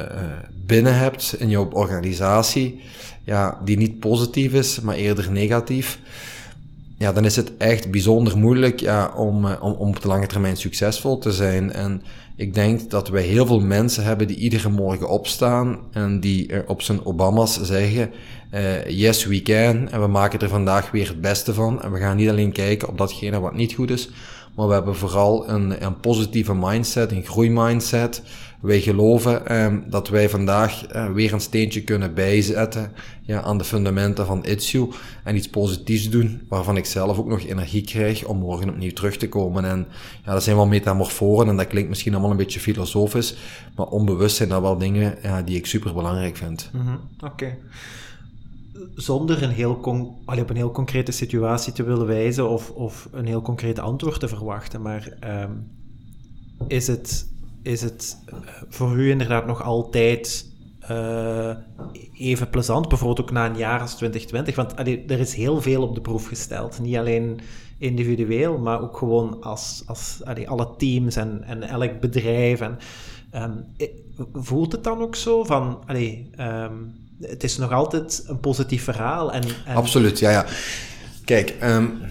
[0.66, 2.82] binnen hebt in jouw organisatie,
[3.24, 6.00] ja, die niet positief is, maar eerder negatief,
[6.98, 10.58] ja, dan is het echt bijzonder moeilijk ja, om, om, om op de lange termijn
[10.58, 11.72] succesvol te zijn.
[11.72, 12.02] En
[12.36, 16.82] ik denk dat wij heel veel mensen hebben die iedere morgen opstaan en die op
[16.82, 18.12] zijn Obama's zeggen,
[18.54, 21.82] uh, yes we can, en we maken er vandaag weer het beste van.
[21.82, 24.10] En we gaan niet alleen kijken op datgene wat niet goed is,
[24.56, 28.22] maar we hebben vooral een, een positieve mindset, een groeimindset.
[28.64, 33.64] Wij geloven um, dat wij vandaag uh, weer een steentje kunnen bijzetten ja, aan de
[33.64, 34.88] fundamenten van Itsue
[35.24, 39.18] en iets positiefs doen, waarvan ik zelf ook nog energie krijg om morgen opnieuw terug
[39.18, 39.66] te komen.
[39.66, 39.88] En
[40.26, 43.36] ja, dat zijn wel metamorforen en dat klinkt misschien allemaal een beetje filosofisch,
[43.76, 46.70] maar onbewust zijn dat wel dingen ja, die ik super belangrijk vind.
[46.72, 47.00] -hmm.
[47.20, 47.58] Oké.
[48.96, 49.74] Zonder een heel
[50.26, 54.28] op een heel concrete situatie te willen wijzen of, of een heel concreet antwoord te
[54.28, 54.82] verwachten.
[54.82, 55.72] Maar um,
[56.68, 57.32] is, het,
[57.64, 58.36] is het eh,
[58.70, 60.52] voor u inderdaad nog altijd
[60.92, 61.56] uh,
[62.18, 64.56] even plezant, bijvoorbeeld ook na een jaar als 2020?
[64.56, 66.80] Want allee, er is heel veel op de proef gesteld.
[66.80, 67.40] Niet alleen
[67.78, 72.62] individueel, maar ook gewoon als, als allee, alle teams en, en elk bedrijf.
[72.62, 72.78] En,
[73.36, 73.66] um,
[74.34, 75.84] voelt het dan ook zo van...
[75.86, 79.34] Allee, um, het is nog altijd een positief verhaal.
[79.34, 79.76] En, en...
[79.76, 80.46] Absoluut, ja, ja.
[81.26, 82.02] Kijk, um,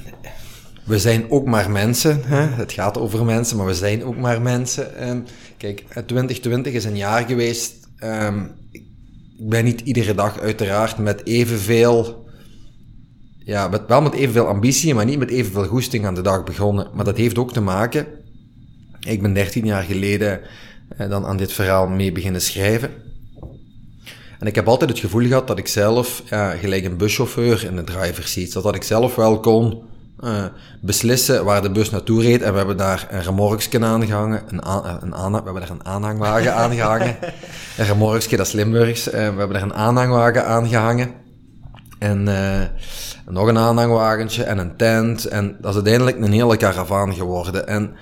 [0.85, 2.23] we zijn ook maar mensen.
[2.25, 2.41] Hè?
[2.41, 4.99] Het gaat over mensen, maar we zijn ook maar mensen.
[5.63, 7.89] Kijk, 2020 is een jaar geweest.
[8.05, 12.27] Um, ik ben niet iedere dag uiteraard met evenveel...
[13.39, 16.91] Ja, met, wel met evenveel ambitie, maar niet met evenveel goesting aan de dag begonnen.
[16.95, 18.07] Maar dat heeft ook te maken...
[19.01, 20.41] Ik ben 13 jaar geleden
[21.01, 22.91] uh, dan aan dit verhaal mee beginnen schrijven.
[24.39, 27.77] En ik heb altijd het gevoel gehad dat ik zelf, ja, gelijk een buschauffeur in
[27.77, 29.83] de driver seat, dat ik zelf wel kon
[30.25, 30.45] uh,
[30.81, 32.43] beslissen waar de bus naartoe reed.
[32.43, 35.71] En we hebben daar een remorksje aangehangen, een, aan, eh, een aan, we hebben daar
[35.71, 37.17] een aanhangwagen aangehangen.
[37.79, 39.07] een remorksje, dat is Limburgs.
[39.07, 41.11] Uh, we hebben daar een aanhangwagen aangehangen.
[41.99, 42.61] En uh,
[43.27, 45.25] nog een aanhangwagentje en een tent.
[45.25, 47.67] En dat is uiteindelijk een hele karavaan geworden.
[47.67, 47.95] En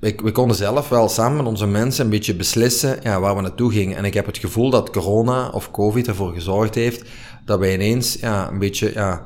[0.00, 3.42] we, we konden zelf wel samen met onze mensen een beetje beslissen ja, waar we
[3.42, 3.96] naartoe gingen.
[3.96, 7.08] En ik heb het gevoel dat corona of COVID ervoor gezorgd heeft
[7.44, 9.22] dat wij ineens ja, een beetje ja,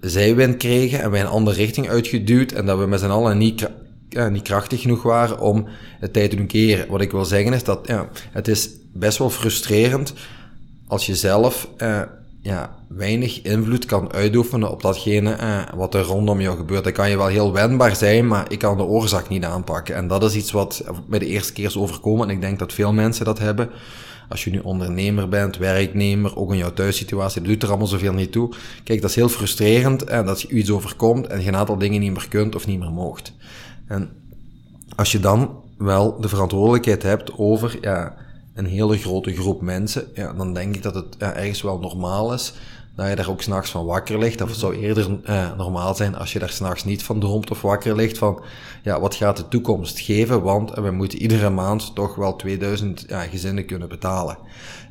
[0.00, 3.70] zijwind kregen en wij een andere richting uitgeduwd en dat we met z'n allen niet,
[4.30, 5.66] niet krachtig genoeg waren om
[6.00, 6.88] het tijd te doen keren.
[6.88, 10.14] Wat ik wil zeggen is dat ja, het is best wel frustrerend
[10.86, 12.02] als je zelf uh,
[12.46, 16.84] ja, weinig invloed kan uitoefenen op datgene eh, wat er rondom jou gebeurt.
[16.84, 19.94] Dan kan je wel heel wendbaar zijn, maar ik kan de oorzaak niet aanpakken.
[19.94, 22.28] En dat is iets wat bij de eerste keer is overkomen.
[22.28, 23.70] En ik denk dat veel mensen dat hebben.
[24.28, 28.12] Als je nu ondernemer bent, werknemer, ook in jouw thuissituatie, dat doet er allemaal zoveel
[28.12, 28.52] niet toe.
[28.84, 32.00] Kijk, dat is heel frustrerend en dat je iets overkomt en je een aantal dingen
[32.00, 33.32] niet meer kunt of niet meer moogt.
[33.86, 34.08] En
[34.96, 38.16] als je dan wel de verantwoordelijkheid hebt over, ja,
[38.54, 42.32] een hele grote groep mensen, ja, dan denk ik dat het ja, ergens wel normaal
[42.32, 42.54] is
[42.96, 44.42] dat je daar ook s'nachts van wakker ligt.
[44.42, 47.62] Of het zou eerder eh, normaal zijn als je daar s'nachts niet van droomt of
[47.62, 48.42] wakker ligt van,
[48.82, 50.42] ja, wat gaat de toekomst geven?
[50.42, 54.38] Want we moeten iedere maand toch wel 2000 ja, gezinnen kunnen betalen.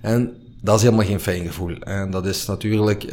[0.02, 1.76] En dat is helemaal geen fijn gevoel.
[1.80, 3.10] En dat is natuurlijk, uh,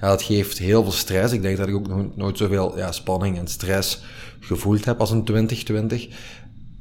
[0.00, 1.32] ja, dat geeft heel veel stress.
[1.32, 4.02] Ik denk dat ik ook nooit zoveel ja, spanning en stress
[4.40, 6.08] gevoeld heb als in 2020.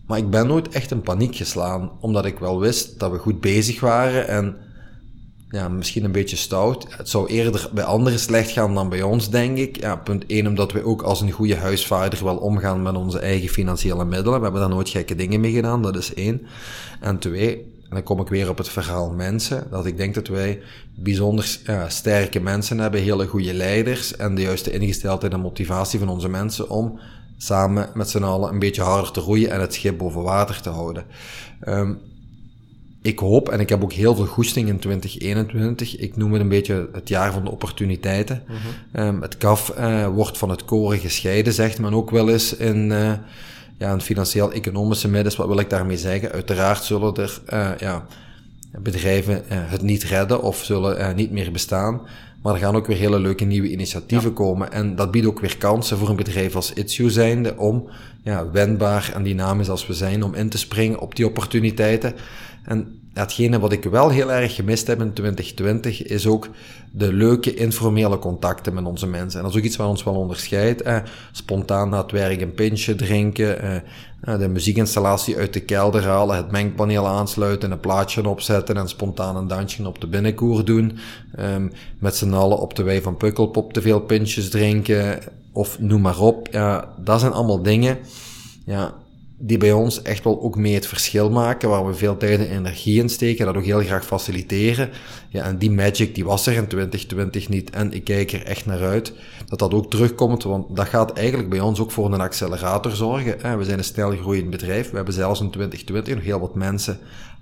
[0.05, 3.41] Maar ik ben nooit echt in paniek geslaan, omdat ik wel wist dat we goed
[3.41, 4.57] bezig waren en
[5.49, 6.85] ja, misschien een beetje stout.
[6.89, 9.79] Het zou eerder bij anderen slecht gaan dan bij ons, denk ik.
[9.79, 13.49] Ja, punt 1, omdat we ook als een goede huisvader wel omgaan met onze eigen
[13.49, 14.37] financiële middelen.
[14.37, 16.41] We hebben daar nooit gekke dingen mee gedaan, dat is één.
[17.01, 17.55] En twee,
[17.89, 20.61] en dan kom ik weer op het verhaal mensen, dat ik denk dat wij
[20.95, 26.29] bijzonder sterke mensen hebben, hele goede leiders en de juiste ingesteldheid en motivatie van onze
[26.29, 26.99] mensen om
[27.37, 30.69] samen met z'n allen een beetje harder te roeien en het schip boven water te
[30.69, 31.05] houden.
[31.67, 31.99] Um,
[33.07, 36.49] ik hoop, en ik heb ook heel veel goesting in 2021, ik noem het een
[36.49, 38.43] beetje het jaar van de opportuniteiten.
[38.47, 38.55] Mm
[39.01, 42.89] um, het kaf uh, wordt van het koren gescheiden, zegt men ook wel eens in,
[42.91, 43.13] uh,
[43.77, 45.35] ja, een financieel-economische middels.
[45.35, 46.31] Wat wil ik daarmee zeggen?
[46.31, 48.05] Uiteraard zullen er uh, ja,
[48.79, 52.01] bedrijven het niet redden of zullen niet meer bestaan.
[52.41, 54.71] Maar er gaan ook weer hele leuke nieuwe initiatieven komen.
[54.71, 57.89] En dat biedt ook weer kansen voor een bedrijf als Itsue zijnde om
[58.23, 62.13] ja, wendbaar en dynamisch als we zijn, om in te springen op die opportuniteiten.
[62.67, 66.49] En hetgene wat ik wel heel erg gemist heb in 2020 is ook
[66.91, 69.39] de leuke informele contacten met onze mensen.
[69.39, 70.81] En dat is ook iets wat ons wel onderscheidt.
[70.81, 70.97] Eh,
[71.31, 73.75] spontaan na het werk een pintje drinken, eh,
[74.21, 79.35] eh, de muziekinstallatie uit de kelder halen, het mengpaneel aansluiten, een plaatje opzetten en spontaan
[79.35, 80.97] een dansje op de binnenkoer doen.
[81.39, 85.19] Um, met z'n allen op de wei van Pukkelpop te veel pintjes drinken,
[85.51, 86.47] of noem maar op.
[86.51, 87.97] Ja, dat zijn allemaal dingen.
[88.65, 88.93] Ja,
[89.39, 92.49] die bij ons echt wel ook mee het verschil maken, waar we veel tijd en
[92.49, 94.89] energie in steken, dat ook heel graag faciliteren.
[95.29, 97.69] Ja, en die magic, die was er in 2020 niet.
[97.69, 99.13] En ik kijk er echt naar uit
[99.45, 103.57] dat dat ook terugkomt, want dat gaat eigenlijk bij ons ook voor een accelerator zorgen.
[103.57, 104.89] We zijn een snel groeiend bedrijf.
[104.89, 106.99] We hebben zelfs in 2020 nog heel wat mensen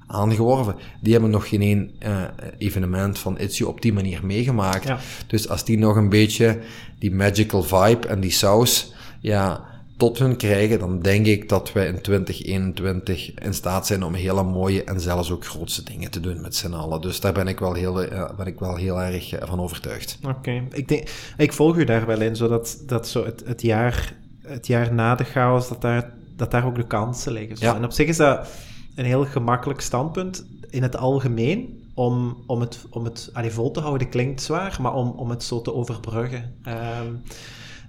[0.07, 0.75] aangeworven.
[1.01, 2.21] Die hebben nog geen één uh,
[2.57, 4.87] evenement van Itzy op die manier meegemaakt.
[4.87, 4.99] Ja.
[5.27, 6.59] Dus als die nog een beetje
[6.99, 11.87] die magical vibe en die saus, ja, tot hun krijgen, dan denk ik dat wij
[11.87, 16.41] in 2021 in staat zijn om hele mooie en zelfs ook grootste dingen te doen
[16.41, 17.01] met z'n allen.
[17.01, 20.19] Dus daar ben ik wel heel, uh, ben ik wel heel erg uh, van overtuigd.
[20.23, 24.15] Oké, ik denk, ik volg u daar wel in, zodat dat zo het, het, jaar,
[24.41, 27.57] het jaar na de chaos, dat daar, dat daar ook de kansen liggen.
[27.57, 27.65] Zo.
[27.65, 27.75] Ja.
[27.75, 28.47] En op zich is dat
[28.95, 31.83] een heel gemakkelijk standpunt in het algemeen.
[31.93, 35.43] Om, om het, om het allee, vol te houden klinkt zwaar, maar om, om het
[35.43, 36.53] zo te overbruggen.
[36.67, 37.21] Um,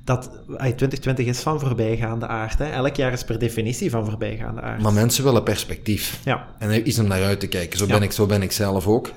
[0.06, 2.58] dat 2020 is van voorbijgaande aard.
[2.58, 2.64] Hè.
[2.64, 4.82] Elk jaar is per definitie van voorbijgaande aard.
[4.82, 6.20] Maar mensen willen perspectief.
[6.24, 6.46] Ja.
[6.58, 7.78] En iets om naar uit te kijken.
[7.78, 9.12] Zo ben, ik, zo ben ik zelf ook.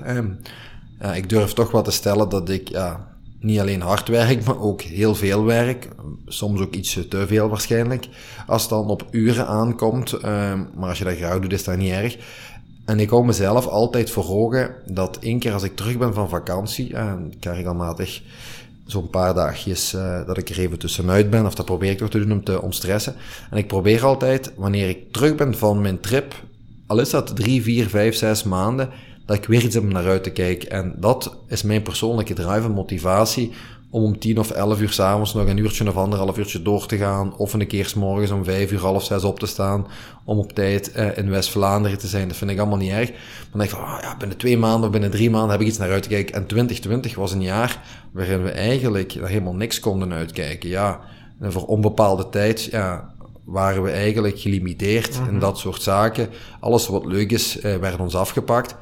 [1.00, 3.06] Ja, ik durf toch wel te stellen dat ik ja,
[3.40, 5.88] niet alleen hard werk, maar ook heel veel werk.
[6.26, 8.08] Soms ook iets te veel waarschijnlijk.
[8.46, 10.12] Als het dan op uren aankomt.
[10.12, 12.16] Ehm, maar als je dat graag doet, is dat niet erg.
[12.84, 16.28] En ik hou mezelf altijd voor ogen dat één keer als ik terug ben van
[16.28, 18.22] vakantie, en ik ga regelmatig
[18.90, 22.10] zo'n paar dagjes uh, dat ik er even tussenuit ben, of dat probeer ik toch
[22.10, 23.14] te doen om te ontstressen.
[23.50, 26.34] En ik probeer altijd, wanneer ik terug ben van mijn trip,
[26.86, 28.90] al is dat drie, vier, vijf, zes maanden,
[29.26, 30.70] dat ik weer iets heb om naar uit te kijken.
[30.70, 33.52] En dat is mijn persoonlijke drive en motivatie
[33.90, 36.96] om om tien of elf uur s'avonds nog een uurtje of anderhalf uurtje door te
[36.96, 39.86] gaan, of een keer s morgens om vijf uur, half zes op te staan,
[40.24, 42.28] om op tijd uh, in West-Vlaanderen te zijn.
[42.28, 43.10] Dat vind ik allemaal niet erg.
[43.10, 45.60] Maar dan denk ik van, oh ja, binnen twee maanden of binnen drie maanden heb
[45.60, 46.34] ik iets naar uit te kijken.
[46.34, 47.82] En 2020 was een jaar
[48.12, 50.68] waarin we eigenlijk naar helemaal niks konden uitkijken.
[50.68, 51.00] Ja,
[51.40, 53.14] en voor onbepaalde tijd, ja,
[53.44, 56.28] waren we eigenlijk gelimiteerd mm in dat soort zaken.
[56.60, 58.76] Alles wat leuk is, uh, werd ons afgepakt.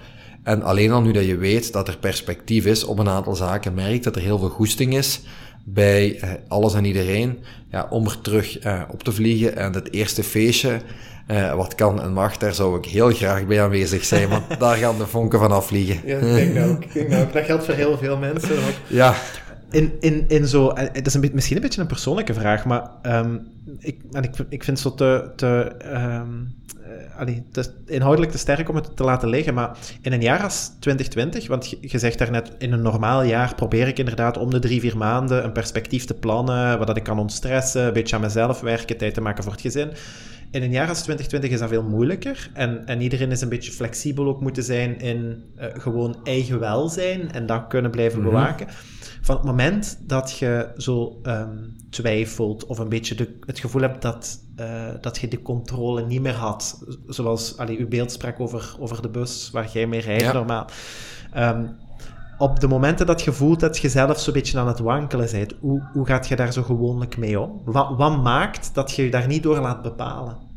[0.48, 3.74] En alleen al nu dat je weet dat er perspectief is op een aantal zaken,
[3.74, 5.20] merkt dat er heel veel goesting is
[5.64, 7.38] bij eh, alles en iedereen,
[7.70, 9.56] ja, om er terug eh, op te vliegen.
[9.56, 10.80] En het eerste feestje,
[11.26, 14.76] eh, wat kan en mag, daar zou ik heel graag bij aanwezig zijn, want daar
[14.76, 16.00] gaan de vonken van afvliegen.
[16.04, 16.84] Ja, ik denk dat ook.
[16.84, 17.32] Ik denk dat, ook.
[17.32, 18.56] dat geldt voor heel veel mensen.
[18.56, 18.74] Ook.
[18.86, 19.14] Ja.
[19.70, 23.46] In, in, in zo, het is een, misschien een beetje een persoonlijke vraag, maar um,
[23.78, 26.54] ik, en ik, ik vind het zo te, te um,
[27.18, 30.42] allee, het is inhoudelijk te sterk om het te laten liggen, maar in een jaar
[30.42, 34.58] als 2020, want je zegt daarnet, in een normaal jaar probeer ik inderdaad om de
[34.58, 38.60] drie, vier maanden een perspectief te plannen, wat ik kan ontstressen, een beetje aan mezelf
[38.60, 39.90] werken, tijd te maken voor het gezin.
[40.50, 43.72] In een jaar als 2020 is dat veel moeilijker en, en iedereen is een beetje
[43.72, 48.28] flexibel ook moeten zijn in uh, gewoon eigen welzijn en dat kunnen blijven mhm.
[48.28, 48.66] bewaken.
[49.28, 54.02] Van het moment dat je zo um, twijfelt of een beetje de, het gevoel hebt
[54.02, 58.76] dat, uh, dat je de controle niet meer had, zoals allee, uw beeld sprak over,
[58.78, 60.66] over de bus waar jij mee rijdt normaal.
[61.36, 61.76] Um,
[62.38, 65.54] op de momenten dat je voelt dat je zelf zo'n beetje aan het wankelen bent,
[65.60, 67.60] hoe, hoe gaat je daar zo gewoonlijk mee om?
[67.64, 70.47] Wat, wat maakt dat je je daar niet door laat bepalen?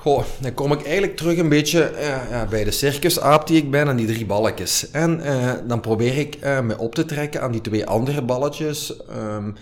[0.00, 1.92] Goh, dan kom ik eigenlijk terug een beetje
[2.30, 4.90] ja, bij de circusaap die ik ben en die drie balletjes.
[4.90, 8.94] En uh, dan probeer ik uh, me op te trekken aan die twee andere balletjes.
[9.10, 9.54] Um,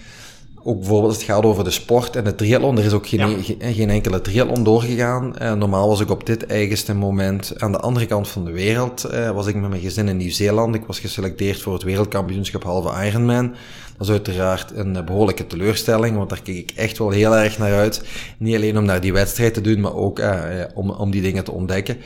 [0.69, 2.79] ook bijvoorbeeld als het gaat over de sport en de triathlon.
[2.79, 5.35] Er is ook geen, geen, enkele triathlon doorgegaan.
[5.59, 9.03] normaal was ik op dit eigenste moment aan de andere kant van de wereld.
[9.35, 10.75] was ik met mijn gezin in Nieuw-Zeeland.
[10.75, 13.55] Ik was geselecteerd voor het wereldkampioenschap halve Ironman.
[13.99, 17.59] Dat is uiteraard een eh, behoorlijke teleurstelling, want daar kijk ik echt wel heel erg
[17.59, 18.03] naar uit.
[18.39, 21.45] Niet alleen om naar die wedstrijd te doen, maar ook uh, om, om die dingen
[21.45, 21.97] te ontdekken.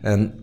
[0.00, 0.34] En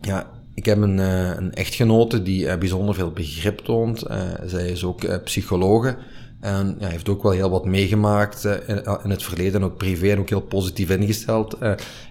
[0.00, 4.04] ja, ik heb een, een echtgenote die bijzonder veel begrip toont.
[4.46, 5.96] Zij is ook psychologe.
[6.40, 10.18] En ja, heeft ook wel heel wat meegemaakt in, in, het verleden, ook privé en
[10.18, 11.56] ook heel positief ingesteld.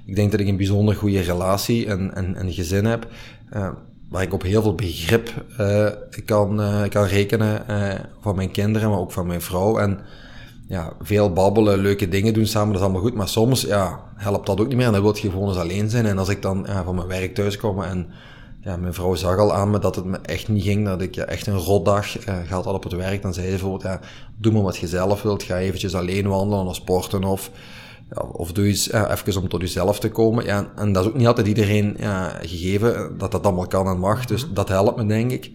[0.06, 3.08] ik denk dat ik een bijzonder goede relatie en, en, en gezin heb
[4.10, 5.46] waar ik op heel veel begrip
[6.26, 7.64] kan, kan rekenen
[8.22, 9.78] van mijn kinderen, maar ook van mijn vrouw.
[9.78, 10.00] En
[10.68, 13.14] ja, veel babbelen, leuke dingen doen samen, dat is allemaal goed.
[13.14, 15.90] Maar soms ja, helpt dat ook niet meer en dan wil je gewoon eens alleen
[15.90, 16.06] zijn.
[16.06, 18.08] En als ik dan van mijn werk thuis kom en
[18.62, 21.16] ja, mijn vrouw zag al aan me dat het me echt niet ging, dat ik
[21.16, 23.22] ja, echt een rotdag uh, gehad had op het werk.
[23.22, 24.00] Dan zei ze bijvoorbeeld, ja,
[24.38, 27.52] doe maar wat je zelf wilt, ga eventjes alleen wandelen of sporten of
[28.16, 30.46] ja, of doe iets ja, even om tot jezelf te komen.
[30.46, 34.00] Ja, en dat is ook niet altijd iedereen ja, gegeven, dat dat allemaal kan en
[34.00, 34.26] mag.
[34.26, 35.52] Dus dat helpt me, denk ik.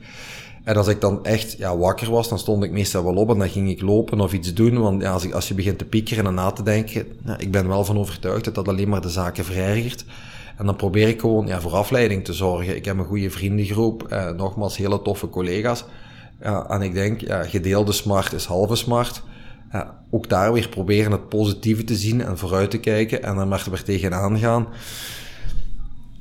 [0.64, 3.38] En als ik dan echt ja, wakker was, dan stond ik meestal wel op en
[3.38, 4.78] dan ging ik lopen of iets doen.
[4.78, 7.50] Want ja, als, ik, als je begint te piekeren en na te denken, ja, ik
[7.50, 10.05] ben wel van overtuigd dat dat alleen maar de zaken verergert.
[10.57, 12.76] En dan probeer ik gewoon ja, voor afleiding te zorgen.
[12.76, 15.84] Ik heb een goede vriendengroep, eh, nogmaals hele toffe collega's.
[16.40, 19.22] Ja, en ik denk, ja, gedeelde smart is halve smart.
[19.72, 23.46] Ja, ook daar weer proberen het positieve te zien en vooruit te kijken en er
[23.46, 24.66] maar weer tegenaan gaan.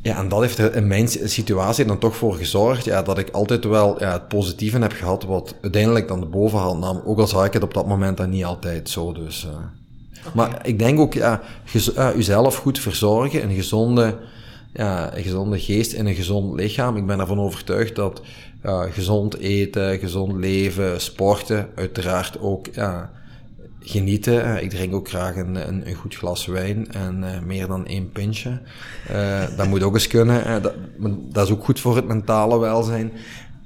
[0.02, 3.30] Ja, en dat heeft er in mijn situatie dan toch voor gezorgd ja, dat ik
[3.30, 7.02] altijd wel ja, het positieve heb gehad, wat uiteindelijk dan de bovenhand nam.
[7.06, 9.14] Ook al zag ik het op dat moment dan niet altijd zo.
[9.14, 9.83] Dus, uh.
[10.34, 11.42] Maar ik denk ook, ja,
[12.16, 14.18] uzelf goed verzorgen, een gezonde,
[14.74, 16.98] ja, een gezonde geest en een gezond lichaam.
[16.98, 18.22] Ik ben ervan overtuigd dat
[18.92, 22.68] gezond eten, gezond leven, sporten, uiteraard ook
[23.84, 24.64] genieten.
[24.64, 28.12] ik drink ook graag een, een, een goed glas wijn en uh, meer dan één
[28.12, 28.60] pintje.
[29.12, 30.62] Uh, dat moet ook eens kunnen.
[30.62, 30.74] Dat,
[31.32, 33.12] dat, is ook goed voor het mentale welzijn.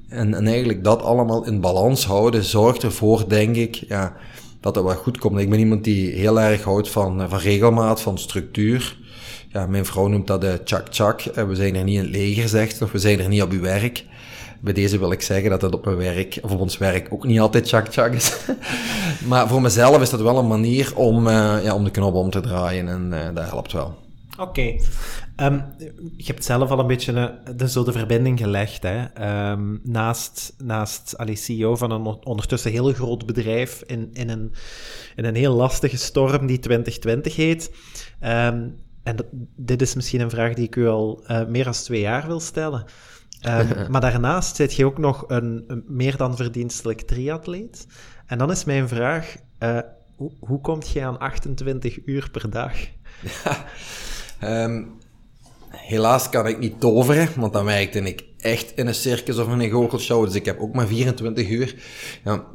[0.09, 4.15] En, en eigenlijk dat allemaal in balans houden zorgt ervoor, denk ik, ja,
[4.73, 5.39] dat het wel goed komt.
[5.39, 8.97] Ik ben iemand die heel erg houdt van, van regelmaat, van structuur.
[9.51, 11.21] Ja, mijn vrouw noemt dat de chak-chak.
[11.21, 13.61] We zijn er niet in het leger, zegt of we zijn er niet op uw
[13.61, 14.05] werk.
[14.61, 17.25] Bij deze wil ik zeggen dat het op mijn werk, of op ons werk, ook
[17.25, 18.37] niet altijd chak-chak is.
[19.29, 22.41] maar voor mezelf is dat wel een manier om, ja, om de knop om te
[22.41, 23.95] draaien en uh, dat helpt wel.
[24.39, 24.75] Oké.
[25.41, 25.63] Um,
[26.17, 28.83] je hebt zelf al een beetje de, zo de verbinding gelegd.
[28.83, 29.05] Hè?
[29.51, 34.53] Um, naast naast allee, CEO van een ondertussen heel groot bedrijf in, in, een,
[35.15, 37.71] in een heel lastige storm die 2020 heet.
[38.23, 39.15] Um, en
[39.55, 42.39] dit is misschien een vraag die ik u al uh, meer dan twee jaar wil
[42.39, 42.85] stellen.
[43.89, 47.87] Maar daarnaast zit je ook nog een, een, meer dan verdienstelijk triatleet.
[48.25, 49.79] En dan is mijn vraag, uh,
[50.15, 52.73] hoe, hoe komt je aan 28 uur per dag?
[53.43, 53.65] Ja,
[54.63, 54.97] um,
[55.69, 59.59] helaas kan ik niet toveren, want dan werkte ik echt in een circus of in
[59.59, 61.75] een goochelshow, dus ik heb ook maar 24 uur.
[62.23, 62.45] Ja,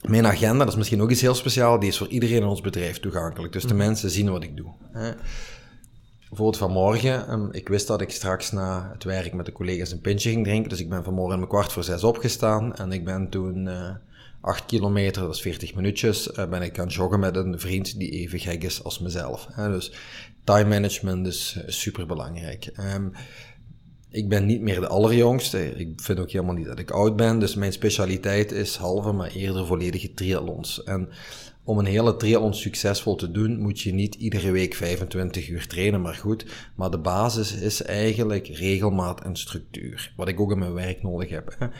[0.00, 2.60] mijn agenda, dat is misschien ook iets heel speciaals, die is voor iedereen in ons
[2.60, 3.52] bedrijf toegankelijk.
[3.52, 3.76] Dus de mhm.
[3.76, 4.72] mensen zien wat ik doe.
[4.92, 5.10] Hè.
[6.28, 10.00] Bijvoorbeeld vanmorgen, um, ik wist dat ik straks na het werk met de collega's een
[10.00, 13.28] pintje ging drinken, dus ik ben vanmorgen om kwart voor zes opgestaan en ik ben
[13.28, 13.90] toen uh,
[14.40, 18.10] acht kilometer, dat is 40 minuutjes, uh, ben ik gaan joggen met een vriend die
[18.10, 19.48] even gek is als mezelf.
[19.52, 19.70] Hè.
[19.70, 19.92] Dus
[20.44, 22.72] time management is super belangrijk.
[22.94, 23.12] Um,
[24.10, 25.76] ik ben niet meer de allerjongste.
[25.76, 27.38] Ik vind ook helemaal niet dat ik oud ben.
[27.38, 30.82] Dus mijn specialiteit is halve, maar eerder volledige triathlons.
[30.82, 31.08] En
[31.64, 36.00] om een hele triathlon succesvol te doen, moet je niet iedere week 25 uur trainen,
[36.00, 36.44] maar goed.
[36.74, 40.12] Maar de basis is eigenlijk regelmaat en structuur.
[40.16, 41.70] Wat ik ook in mijn werk nodig heb.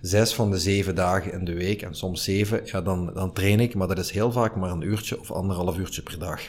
[0.00, 3.60] Zes van de zeven dagen in de week, en soms zeven, ja, dan, dan train
[3.60, 6.40] ik, maar dat is heel vaak maar een uurtje of anderhalf uurtje per dag.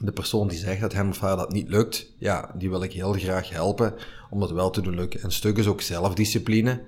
[0.00, 2.92] De persoon die zegt dat hem of haar dat niet lukt, ja, die wil ik
[2.92, 3.94] heel graag helpen
[4.30, 5.24] om dat wel te doen lukken.
[5.24, 6.80] Een stuk is ook zelfdiscipline.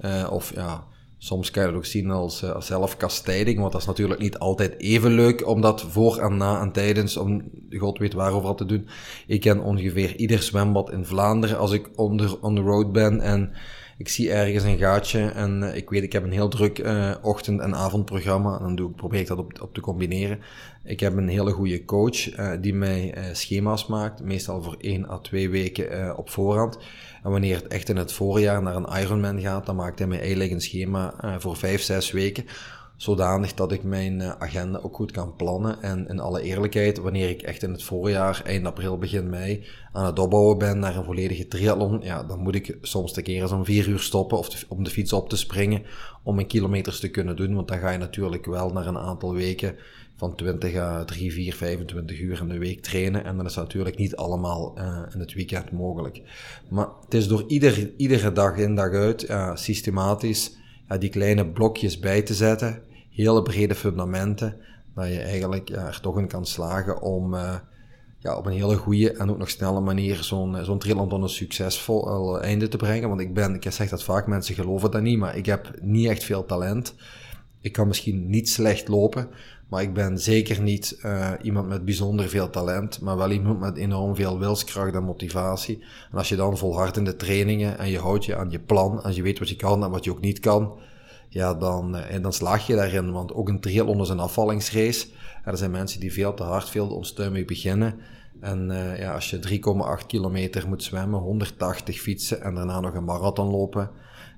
[0.00, 0.86] Uh, of ja,
[1.18, 4.78] Soms kan je het ook zien als, uh, zelfkastijding, want dat is natuurlijk niet altijd
[4.78, 8.88] even leuk om dat voor en na en tijdens, om god weet waarover te doen.
[9.26, 13.52] Ik ken ongeveer ieder zwembad in Vlaanderen als ik onder on the road ben en
[13.96, 17.14] ik zie ergens een gaatje en uh, ik weet ik heb een heel druk uh,
[17.22, 20.38] ochtend- en avondprogramma en dan doe ik, probeer ik dat op, op te combineren.
[20.84, 25.18] Ik heb een hele goede coach uh, die mij schema's maakt, meestal voor één à
[25.18, 26.78] twee weken op voorhand.
[27.22, 30.20] En wanneer het echt in het voorjaar naar een Ironman gaat, dan maakt hij mij
[30.20, 32.44] eigenlijk een schema voor vijf, zes weken.
[32.96, 35.82] Zodanig dat ik mijn uh, agenda ook goed kan plannen.
[35.82, 40.04] En in alle eerlijkheid, wanneer ik echt in het voorjaar, eind april, begin mei, aan
[40.04, 43.52] het opbouwen ben naar een volledige triathlon, ja, dan moet ik soms de keer eens
[43.52, 45.82] om vier uur stoppen of om de fiets op te springen
[46.22, 47.54] om mijn kilometers te kunnen doen.
[47.54, 49.76] Want dan ga je natuurlijk wel naar een aantal weken
[50.16, 53.24] van 20 à 3, 4, 25 uur in de week trainen.
[53.24, 56.22] En dan is dat natuurlijk niet allemaal uh, in het weekend mogelijk.
[56.70, 60.56] Maar het is door ieder, iedere dag in, dag uit, systematisch
[60.88, 64.56] die kleine blokjes bij te zetten, hele brede fundamenten,
[64.94, 67.54] dat je eigenlijk ja, er toch in kan slagen om uh,
[68.18, 72.40] ja, op een hele goede en ook nog snelle manier zo'n zo'n triathlon een succesvol
[72.40, 73.08] einde te brengen.
[73.08, 76.08] Want ik ben, ik zeg dat vaak, mensen geloven dat niet, maar ik heb niet
[76.08, 76.94] echt veel talent.
[77.60, 79.28] Ik kan misschien niet slecht lopen,
[79.68, 83.76] maar ik ben zeker niet uh, iemand met bijzonder veel talent, maar wel iemand met
[83.76, 85.84] enorm veel wilskracht en motivatie.
[86.10, 89.02] En als je dan volhardt in de trainingen en je houdt je aan je plan,
[89.02, 90.78] als je weet wat je kan en wat je ook niet kan,
[91.28, 93.12] ja, dan, uh, en dan slaag je daarin.
[93.12, 95.06] Want ook een triathlon is een afvallingsrace.
[95.44, 97.94] En er zijn mensen die veel te hard, veel te onstuimig beginnen.
[98.40, 99.60] En uh, ja, als je
[100.00, 103.90] 3,8 kilometer moet zwemmen, 180 fietsen en daarna nog een marathon lopen,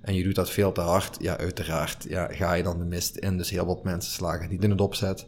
[0.09, 3.17] en je doet dat veel te hard, ja, uiteraard ja, ga je dan de mist
[3.17, 3.37] in.
[3.37, 5.27] Dus heel wat mensen slagen niet in het opzet.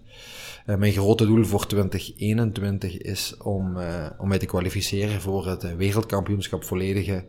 [0.66, 5.76] Uh, mijn grote doel voor 2021 is om, uh, om mij te kwalificeren voor het
[5.76, 7.24] wereldkampioenschap volledige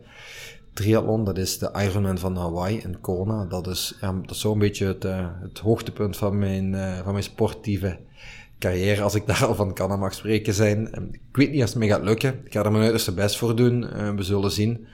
[0.72, 1.24] triathlon.
[1.24, 3.44] Dat is de Ironman van Hawaii in Kona.
[3.44, 6.74] Dat is, ja, dat zo'n beetje het, uh, het hoogtepunt van mijn,
[7.04, 7.98] van mijn sportieve
[8.58, 10.86] carrière, als ik daar al van kan mag spreken zijn.
[11.12, 12.40] Ik weet niet of het me gaat lukken.
[12.44, 13.80] Ik ga er mijn uiterste best voor doen.
[14.16, 14.86] we zullen zien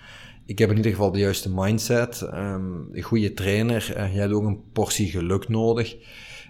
[0.49, 3.95] ik heb in ieder geval de juiste mindset, um, een goede trainer.
[3.97, 5.97] Uh, jij hebt ook een portie geluk nodig.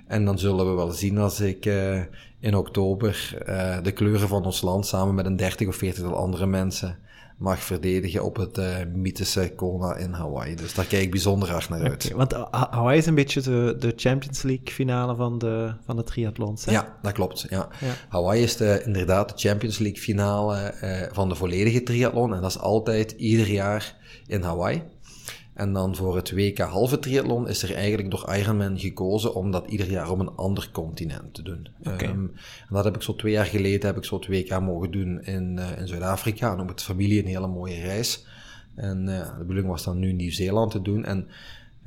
[0.07, 2.03] En dan zullen we wel zien als ik uh,
[2.41, 6.47] in oktober uh, de kleuren van ons land samen met een dertig of veertigtal andere
[6.47, 6.99] mensen
[7.39, 10.55] mag verdedigen op het uh, mythische Kona in Hawaii.
[10.55, 12.13] Dus daar kijk ik bijzonder hard naar uit.
[12.13, 16.65] want Hawaii is een beetje de, de Champions League finale van de, van de triathlons,
[16.65, 16.73] hè?
[16.73, 17.47] Ja, dat klopt.
[17.49, 17.69] Ja.
[17.81, 17.93] ja.
[18.09, 22.35] Hawaii is de, inderdaad de Champions League finale uh, van de volledige triathlon.
[22.35, 24.83] En dat is altijd ieder jaar in Hawaii.
[25.59, 29.71] En dan voor het WK halve triathlon is er eigenlijk door Ironman gekozen om dat
[29.71, 31.69] ieder jaar op een ander continent te doen.
[31.81, 32.09] Okay.
[32.09, 32.33] Um,
[32.69, 35.23] en dat heb ik zo twee jaar geleden heb ik zo het WK mogen doen
[35.23, 36.53] in, uh, in Zuid-Afrika.
[36.53, 38.27] En ook met familie een hele mooie reis.
[38.75, 41.05] En uh, de bedoeling was dan nu Nieuw-Zeeland te doen.
[41.05, 41.29] En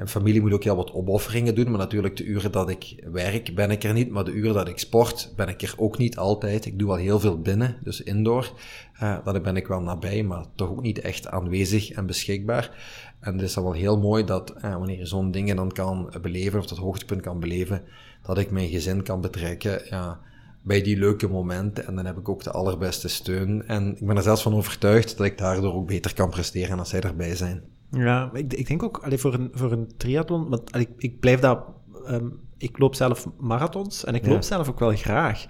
[0.02, 3.56] en familie moet ook heel wat opofferingen doen, maar natuurlijk de uren dat ik werk
[3.56, 6.18] ben ik er niet, maar de uren dat ik sport ben ik er ook niet
[6.18, 6.66] altijd.
[6.66, 8.52] Ik doe wel heel veel binnen, dus indoor.
[8.96, 12.70] Uh, daar ben ik wel nabij, maar toch ook niet echt aanwezig en beschikbaar.
[13.22, 16.14] En het is dan wel heel mooi dat uh, wanneer je zo'n dingen dan kan
[16.22, 17.84] beleven, of dat hoogtepunt kan beleven,
[18.22, 20.20] dat ik mijn gezin kan betrekken ja,
[20.62, 21.88] bij die leuke momenten.
[21.88, 23.68] En dan heb ik ook de allerbeste steun.
[23.68, 26.90] En ik ben er zelfs van overtuigd dat ik daardoor ook beter kan presteren als
[26.90, 27.64] zij erbij zijn.
[27.92, 31.40] Ja, ik, ik denk ook allee, voor, een, voor een triathlon, want allee, ik blijf
[31.40, 31.64] dat.
[32.08, 35.46] Um, ik loop zelf marathons en ik loop zelf ook wel graag.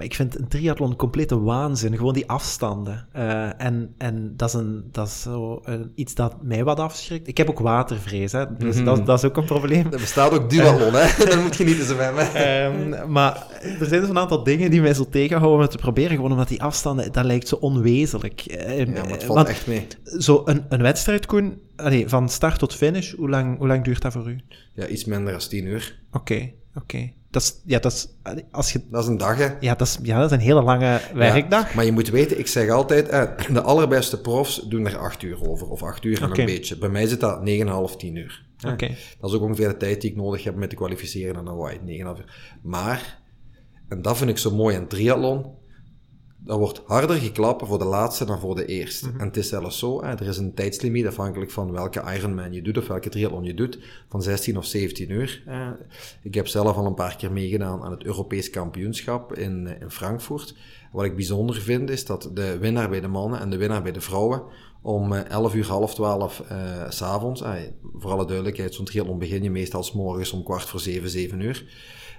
[0.00, 1.96] Maar ik vind een triathlon complete waanzin.
[1.96, 3.06] Gewoon die afstanden.
[3.16, 7.28] Uh, en, en dat is, een, dat is zo een, iets dat mij wat afschrikt.
[7.28, 8.56] Ik heb ook watervrees, hè.
[8.56, 8.84] Dus mm -hmm.
[8.84, 9.84] dat, dat, is ook een probleem.
[9.84, 11.24] Er bestaat ook duathlon, hè.
[11.28, 12.66] Daar moet je niet eens bij.
[12.66, 13.46] Um, maar
[13.80, 16.16] er zijn dus een aantal dingen die mij zo tegenhouden om het te proberen.
[16.16, 18.40] Gewoon omdat die afstanden, dat lijkt zo onwezenlijk.
[18.40, 19.86] Ja, maar het valt Want, echt mee.
[20.04, 24.02] Zo een, een wedstrijd, Koen, allee, van start tot finish, hoe lang, hoe lang duurt
[24.02, 24.40] dat voor u?
[24.74, 25.98] Ja, iets minder dan tien uur.
[26.12, 26.78] Oké, okay, oké.
[26.78, 27.14] Okay.
[27.30, 28.08] Dat is, ja, dat is,
[28.50, 28.80] als je...
[28.90, 29.48] Dat is een dag, hè?
[29.60, 31.68] Ja, dat is, ja, dat is een hele lange werkdag.
[31.68, 33.22] Ja, maar je moet weten, ik zeg altijd, eh,
[33.52, 36.38] de allerbeste profs doen er acht uur over, of acht uur en okay.
[36.38, 36.78] een beetje.
[36.78, 37.40] Bij mij zit dat
[37.90, 38.46] 9,5, 10 uur.
[38.56, 38.72] Oké.
[38.72, 38.96] Okay.
[39.20, 41.78] Dat is ook ongeveer de tijd die ik nodig heb met te kwalificeren naar Hawaii,
[41.78, 42.58] 9,5 uur.
[42.62, 43.22] Maar,
[43.88, 45.46] en dat vind ik zo mooi in triathlon,
[46.44, 49.06] dat wordt harder geklappen voor de laatste dan voor de eerste.
[49.06, 49.20] Mm -hmm.
[49.20, 52.62] En het is zelfs zo, hè, er is een tijdslimiet afhankelijk van welke Ironman je
[52.62, 53.78] doet of welke triathlon je doet,
[54.08, 55.42] van 16 of 17 uur.
[55.48, 55.68] Uh,
[56.22, 60.54] ik heb zelf al een paar keer meegedaan aan het Europees kampioenschap in, in Frankfurt.
[60.92, 63.92] Wat ik bijzonder vind is dat de winnaar bij de mannen en de winnaar bij
[63.92, 64.42] de vrouwen
[64.82, 67.52] om 11 uur, half 12 uh, s'avonds, uh,
[67.94, 71.40] voor alle duidelijkheid, zo'n triathlon begin je meestal s morgens om kwart voor 7, 7
[71.40, 71.64] uur.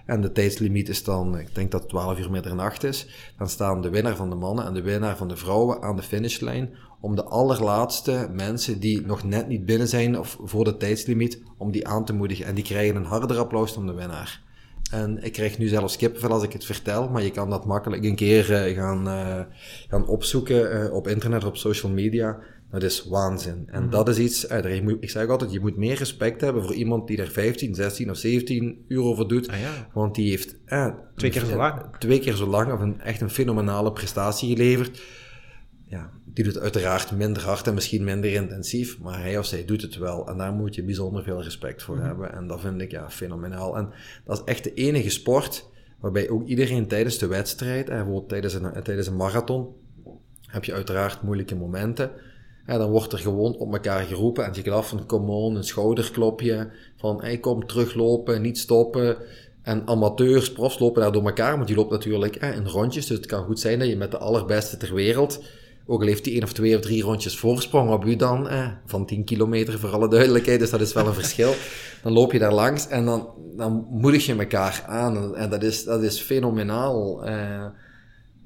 [0.05, 3.07] En de tijdslimiet is dan, ik denk dat het 12 uur middernacht is.
[3.37, 6.01] Dan staan de winnaar van de mannen en de winnaar van de vrouwen aan de
[6.01, 6.69] finishlijn.
[6.99, 11.71] Om de allerlaatste mensen die nog net niet binnen zijn of voor de tijdslimiet, om
[11.71, 12.45] die aan te moedigen.
[12.45, 14.41] En die krijgen een harder applaus dan de winnaar.
[14.91, 18.03] En ik krijg nu zelfs kippenvel als ik het vertel, maar je kan dat makkelijk
[18.03, 19.39] een keer uh, gaan, uh,
[19.89, 22.39] gaan opzoeken uh, op internet, op social media.
[22.71, 23.53] Dat is waanzin.
[23.53, 23.89] En mm-hmm.
[23.89, 24.45] dat is iets,
[24.99, 28.17] ik zeg altijd, je moet meer respect hebben voor iemand die er 15, 16 of
[28.17, 29.49] 17 uur over doet.
[29.49, 29.87] Ah, ja.
[29.93, 31.97] Want die heeft eh, twee keer zo lang.
[31.97, 35.01] Twee keer zo lang, of een, echt een fenomenale prestatie geleverd.
[35.87, 39.81] Ja, die doet uiteraard minder hard en misschien minder intensief, maar hij of zij doet
[39.81, 40.27] het wel.
[40.27, 42.09] En daar moet je bijzonder veel respect voor mm-hmm.
[42.09, 42.33] hebben.
[42.33, 43.77] En dat vind ik ja, fenomenaal.
[43.77, 43.89] En
[44.25, 45.69] dat is echt de enige sport
[45.99, 49.67] waarbij ook iedereen tijdens de wedstrijd, bijvoorbeeld tijdens een, tijdens een marathon,
[50.45, 52.11] heb je uiteraard moeilijke momenten.
[52.77, 56.69] Dan wordt er gewoon op elkaar geroepen en je krijgt van come on, een schouderklopje,
[56.97, 59.17] van hey, kom teruglopen, niet stoppen.
[59.61, 63.17] En amateurs, profs lopen daar door elkaar, want die loopt natuurlijk eh, in rondjes, dus
[63.17, 65.43] het kan goed zijn dat je met de allerbeste ter wereld,
[65.85, 68.67] ook al heeft die één of twee of drie rondjes voorsprong op u dan, eh,
[68.85, 71.53] van 10 kilometer voor alle duidelijkheid, dus dat is wel een verschil.
[72.03, 75.83] Dan loop je daar langs en dan, dan moedig je elkaar aan en dat is,
[75.83, 77.25] dat is fenomenaal.
[77.25, 77.65] Eh,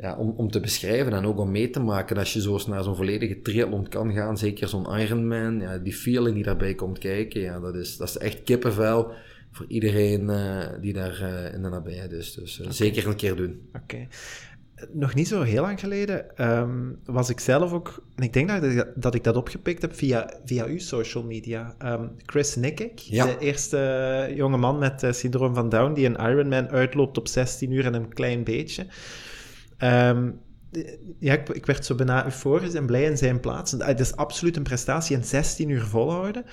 [0.06, 2.84] ja, om, om te beschrijven en ook om mee te maken als je zo naar
[2.84, 7.42] zo'n volledige triathlon kan gaan, zeker zo'n Ironman, ja, die feeling die daarbij komt kijken,
[7.42, 9.12] ja, dat is, dat is echt kippenvel
[9.52, 12.34] voor iedereen uh, die daar uh, in de nabijheid is.
[12.34, 12.76] Dus uh, okay.
[12.76, 13.62] zeker een keer doen.
[13.68, 13.80] Oké.
[13.84, 14.08] Okay.
[14.92, 18.64] Nog niet zo heel lang geleden um, was ik zelf ook, en ik denk dat
[18.64, 21.76] ik, dat, ik dat opgepikt heb via, via uw social media.
[21.84, 23.26] Um, Chris Nickek, ja.
[23.26, 27.86] de eerste jonge man met syndroom van Down die een Ironman uitloopt op 16 uur
[27.86, 28.86] en een klein beetje.
[29.80, 30.40] Um,
[31.20, 33.72] ja, ik, ik, werd zo bijna euforisch en blij in zijn plaats.
[33.72, 36.46] Het is absoluut een prestatie en 16 uur volhouden.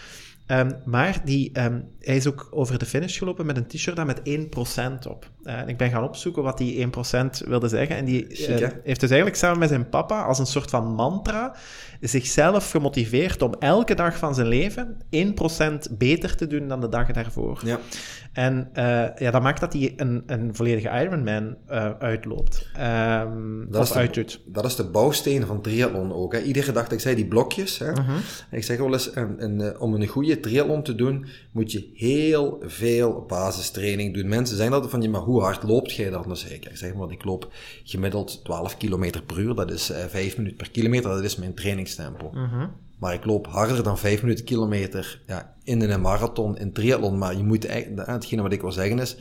[0.46, 4.06] Ehm, maar die, ehm, hij is ook over de finish gelopen met een t-shirt daar
[4.06, 5.30] met 1% op.
[5.44, 7.96] Uh, ik ben gaan opzoeken wat die 1% wilde zeggen.
[7.96, 11.56] En die uh, heeft dus eigenlijk samen met zijn papa als een soort van mantra
[12.00, 14.96] zichzelf gemotiveerd om elke dag van zijn leven
[15.90, 17.60] 1% beter te doen dan de dag daarvoor.
[17.64, 17.78] Ja.
[18.32, 18.84] En uh,
[19.16, 21.56] ja, dat maakt dat hij een, een volledige Ironman
[21.98, 22.68] uitloopt.
[22.80, 24.40] Um, dat, is de, uitdoet.
[24.46, 26.32] dat is de bouwsteen van triathlon ook.
[26.32, 26.40] Hè.
[26.40, 27.78] Iedere dag, ik zei die blokjes.
[27.78, 27.92] Hè.
[27.92, 28.16] Mhm.
[28.50, 32.62] Ik zeg wel eens, een, een, om een goede triathlon te doen, moet je heel
[32.66, 34.28] veel basistraining doen.
[34.28, 36.22] Mensen zeggen altijd van, ja, maar hoe hard loopt jij dan?
[36.26, 37.52] Dan zeg ik, zeg maar, ik loop
[37.84, 39.54] gemiddeld 12 km per uur.
[39.54, 41.10] Dat is uh, 5 minuten per kilometer.
[41.10, 42.30] Dat is mijn trainingstempo.
[42.32, 42.66] Mhm.
[43.02, 47.18] Maar ik loop harder dan 5 minuten kilometer ja, in een marathon, in triathlon.
[47.18, 49.14] Maar je moet eigenlijk, hetgene wat ik wil zeggen is,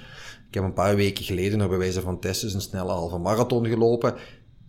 [0.47, 3.65] ik heb een paar weken geleden nog bij wijze van testen een snelle halve marathon
[3.65, 4.15] gelopen.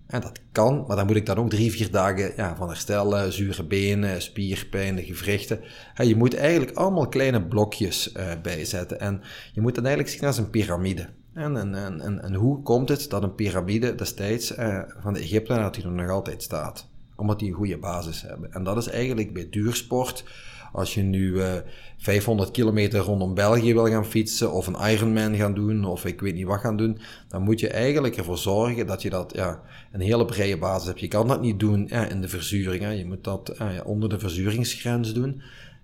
[0.07, 3.33] En dat kan, maar dan moet ik dan ook drie, vier dagen ja, van herstellen,
[3.33, 5.61] zure benen, spierpijn, gewrichten.
[5.95, 9.01] Je moet eigenlijk allemaal kleine blokjes uh, bijzetten.
[9.01, 9.21] En
[9.53, 11.09] je moet dan eigenlijk zien als een piramide.
[11.35, 15.73] En, en, en, en, hoe komt het dat een piramide destijds uh, van de Egyptenaren
[15.73, 16.91] die nog altijd staat?
[17.23, 18.53] Omdat die een goede basis hebben.
[18.53, 20.25] En dat is eigenlijk bij duursport.
[20.73, 21.53] Als je nu uh,
[21.97, 26.35] 500 kilometer rondom België wil gaan fietsen, of een Ironman gaan doen, of ik weet
[26.35, 26.99] niet wat gaan doen,
[27.29, 29.63] dan moet je eigenlijk ervoor zorgen dat je dat ja,
[29.93, 31.01] een hele breie basis hebt.
[31.01, 32.83] Je kan dat niet doen ja, in de verzuring.
[32.83, 32.91] Hè.
[32.91, 35.43] Je moet dat uh, onder de verzuringsgrens doen.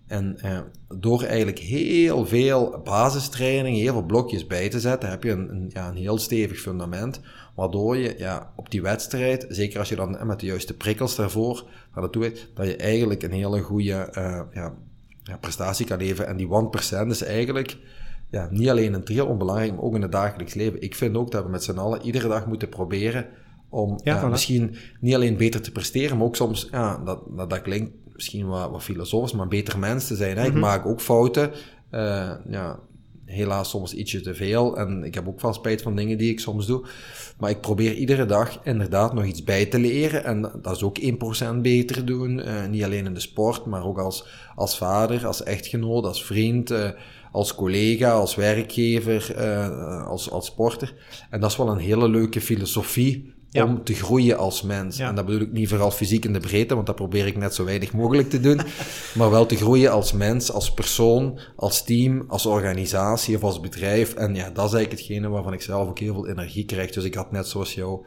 [0.09, 5.31] En uh, door eigenlijk heel veel basistraining, heel veel blokjes bij te zetten, heb je
[5.31, 7.21] een, een, ja, een heel stevig fundament.
[7.55, 11.65] Waardoor je ja, op die wedstrijd, zeker als je dan met de juiste prikkels daarvoor
[11.65, 14.75] naar naartoe weet, dat je eigenlijk een hele goede uh, ja,
[15.23, 16.27] ja, prestatie kan leveren.
[16.27, 16.49] En die
[17.05, 17.77] 1% is eigenlijk
[18.31, 20.83] ja, niet alleen in triathlon belangrijk, maar ook in het dagelijks leven.
[20.83, 23.27] Ik vind ook dat we met z'n allen iedere dag moeten proberen
[23.69, 24.31] om Ja, voilà.
[24.31, 28.47] misschien niet alleen beter te presteren, maar ook soms, ja, dat, dat, dat klinkt misschien
[28.47, 30.37] wat, wat filosofisch, maar beter mens te zijn.
[30.37, 30.47] Hè?
[30.47, 31.51] Ik maak ook fouten.
[31.91, 32.79] Eh, ja,
[33.25, 34.77] helaas soms ietsje te veel.
[34.79, 36.87] En ik heb ook wel spijt van dingen die ik soms doe.
[37.39, 40.25] Maar ik probeer iedere dag inderdaad nog iets bij te leren.
[40.25, 42.39] En dat is ook 1% beter doen.
[42.39, 46.71] Uh, niet alleen in de sport, maar ook als, als vader, als echtgenoot, als vriend,
[46.71, 46.91] uh,
[47.33, 50.95] als collega, als werkgever, uh, als, als sporter.
[51.31, 53.65] En dat is wel een hele leuke filosofie Ja.
[53.65, 54.97] om te groeien als mens.
[54.97, 55.09] Ja.
[55.09, 57.55] En dat bedoel ik niet vooral fysiek in de breedte, want dat probeer ik net
[57.55, 58.61] zo weinig mogelijk te doen.
[59.19, 64.15] maar wel te groeien als mens, als persoon, als team, als organisatie of als bedrijf.
[64.15, 66.91] En ja, dat is eigenlijk hetgene waarvan ik zelf ook heel veel energie krijg.
[66.91, 68.07] Dus ik had net zoals jou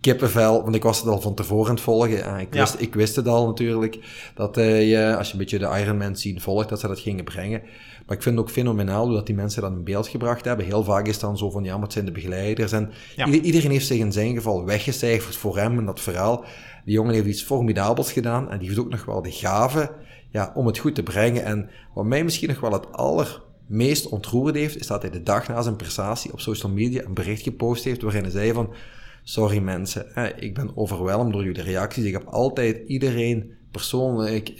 [0.00, 2.10] kippenvel, want ik was het al van tevoren aan het volgen.
[2.10, 2.60] Ja, ik, Ja.
[2.60, 3.98] wist, ik wist het al natuurlijk,
[4.34, 7.24] dat eh, je, als je een beetje de Ironman scene volgt, dat ze dat gingen
[7.24, 7.62] brengen.
[8.06, 10.66] Maar ik vind het ook fenomenaal dat die mensen dat in beeld gebracht hebben.
[10.66, 12.72] Heel vaak is het dan zo van, ja, maar het zijn de begeleiders.
[12.72, 13.26] En Ja.
[13.26, 16.44] iedereen heeft zich in zijn geval weggecijferd voor hem in dat verhaal.
[16.84, 19.90] Die jongen heeft iets formidabels gedaan en die heeft ook nog wel de gave
[20.30, 21.44] ja, om het goed te brengen.
[21.44, 25.48] En wat mij misschien nog wel het allermeest ontroerd heeft, is dat hij de dag
[25.48, 28.72] na zijn prestatie op social media een bericht gepost heeft waarin hij zei van,
[29.22, 32.04] sorry mensen, hè, ik ben overweldigd door jullie reacties.
[32.04, 34.52] Ik heb altijd iedereen persoonlijk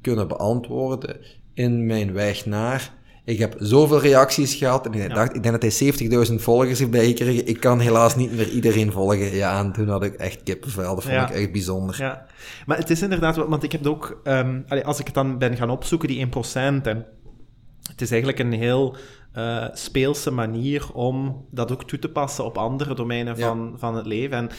[0.00, 1.16] kunnen beantwoorden
[1.60, 2.92] in mijn weg naar.
[3.24, 5.14] Ik heb zoveel reacties gehad en ik Ja.
[5.14, 5.92] dacht, ik denk dat hij
[6.30, 7.46] 70.000 volgers heeft bijgekregen.
[7.46, 9.34] Ik kan helaas niet meer iedereen volgen.
[9.34, 10.94] Ja, en toen had ik echt kippenvel.
[10.94, 11.28] Dat vond Ja.
[11.28, 11.96] ik echt bijzonder.
[11.98, 12.26] Ja,
[12.66, 15.56] maar het is inderdaad, want ik heb het ook, ehm, als ik het dan ben
[15.56, 17.06] gaan opzoeken, die 1%, en
[17.90, 18.96] het is eigenlijk een heel
[19.32, 23.46] eh, speelse manier om dat ook toe te passen op andere domeinen Ja.
[23.46, 24.36] van, van het leven.
[24.36, 24.50] En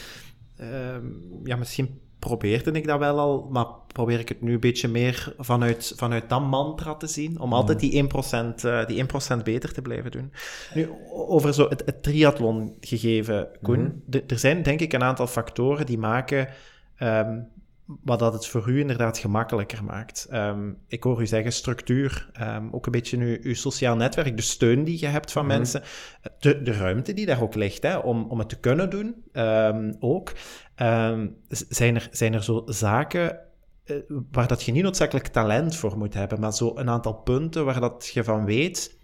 [0.56, 1.04] ehm,
[1.44, 2.00] ja, misschien
[2.30, 6.28] probeerde ik dat wel al, maar probeer ik het nu een beetje meer vanuit, vanuit
[6.28, 10.32] dat mantra te zien, om altijd die 1%, eh, die 1% beter te blijven doen.
[10.74, 15.26] Nu, over zo het, het triathlon gegeven, Koen, d- er zijn denk ik een aantal
[15.26, 16.48] factoren die maken
[16.96, 17.38] ehm,
[18.02, 20.26] wat dat het voor u inderdaad gemakkelijker maakt.
[20.30, 24.42] Ehm, ik hoor u zeggen structuur, ehm, ook een beetje uw, uw sociaal netwerk, de
[24.42, 25.82] steun die je hebt van mensen,
[26.38, 29.14] de, de ruimte die daar ook ligt hè, om, om het te kunnen doen
[30.00, 30.32] ook.
[30.82, 33.38] Ehm, zijn, er, zijn er zo zaken
[33.84, 33.96] eh,
[34.32, 37.80] waar dat je niet noodzakelijk talent voor moet hebben, maar zo een aantal punten waar
[37.80, 38.96] dat je van weet,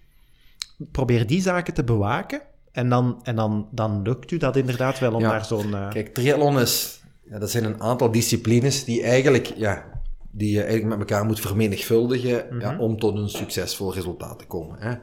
[0.93, 5.12] probeer die zaken te bewaken en dan, en dan, dan lukt u dat inderdaad wel
[5.14, 5.31] om Ja.
[5.31, 5.74] daar zo'n...
[5.74, 9.85] eh, Kijk, triathlon is, ja, dat zijn een aantal disciplines die eigenlijk, ja,
[10.31, 14.76] die je eigenlijk met elkaar moet vermenigvuldigen ja, om tot een succesvol resultaat te komen.
[14.79, 14.95] Hè.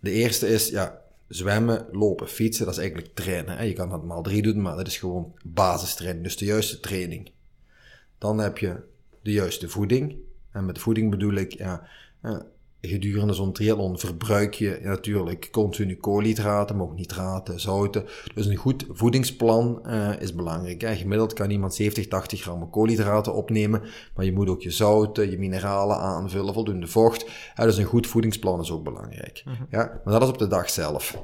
[0.00, 0.99] De eerste is, ja,
[1.30, 3.56] zwemmen, lopen, fietsen, dat is eigenlijk trainen.
[3.56, 3.62] Hè.
[3.62, 7.30] Je kan dat maal drie doen, maar dat is gewoon basistraining, dus de juiste training.
[8.18, 8.76] Dan heb je
[9.22, 10.16] de juiste voeding.
[10.52, 11.88] En met voeding bedoel ik, ja,
[12.20, 12.38] eh,
[12.80, 18.04] gedurende zo'n triathlon verbruik je natuurlijk continu koolhydraten, maar ook nitraten, zouten.
[18.34, 20.80] Dus een goed voedingsplan uh, is belangrijk.
[20.80, 20.96] Hè.
[20.96, 23.82] Gemiddeld kan iemand 70, 80 gram koolhydraten opnemen,
[24.14, 27.26] maar je moet ook je zouten, je mineralen aanvullen, voldoende vocht.
[27.56, 29.42] dus een goed voedingsplan is ook belangrijk.
[29.44, 29.62] Mhm.
[29.70, 31.18] ja, maar dat is op de dag zelf.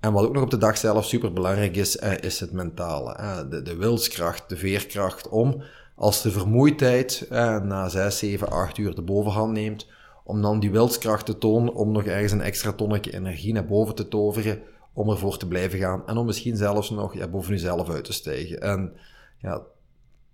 [0.00, 3.46] En wat ook nog op de dag zelf super belangrijk is, uh, is het mentale.
[3.48, 5.62] De, de wilskracht, de veerkracht om,
[5.94, 9.86] als de vermoeidheid uh, na 6, 7, 8 uur de bovenhand neemt,
[10.28, 13.94] om dan die wilskracht te tonen om nog ergens een extra tonnetje energie naar boven
[13.94, 14.62] te toveren,
[14.92, 18.12] om ervoor te blijven gaan en om misschien zelfs nog ja, boven jezelf uit te
[18.12, 18.60] stijgen.
[18.60, 18.92] En
[19.38, 19.62] ja,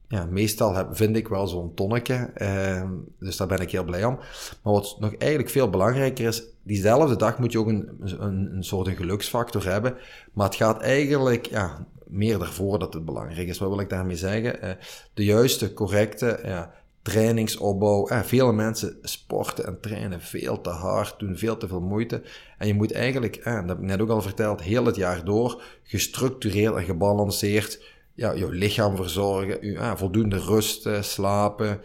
[0.09, 4.05] ja, meestal heb, vind ik wel zo'n tonnetje, eh, dus daar ben ik heel blij
[4.05, 4.19] om.
[4.63, 8.65] Maar wat nog eigenlijk veel belangrijker is, diezelfde dag moet je ook een, een, een
[8.65, 9.97] soort een geluksfactor hebben,
[10.33, 13.59] maar het gaat eigenlijk ja, meer ervoor dat het belangrijk is.
[13.59, 14.63] Wat wil ik daarmee zeggen?
[14.63, 14.71] Eh,
[15.15, 16.73] de juiste, correcte ja,
[17.05, 18.07] trainingsopbouw.
[18.07, 22.23] Eh, vele mensen sporten en trainen veel te hard, doen veel te veel moeite.
[22.59, 25.25] En je moet eigenlijk, eh, dat heb ik net ook al verteld, heel het jaar
[25.25, 31.81] door gestructureerd en gebalanceerd je lichaam verzorgen, eh, voldoende rust, slapen.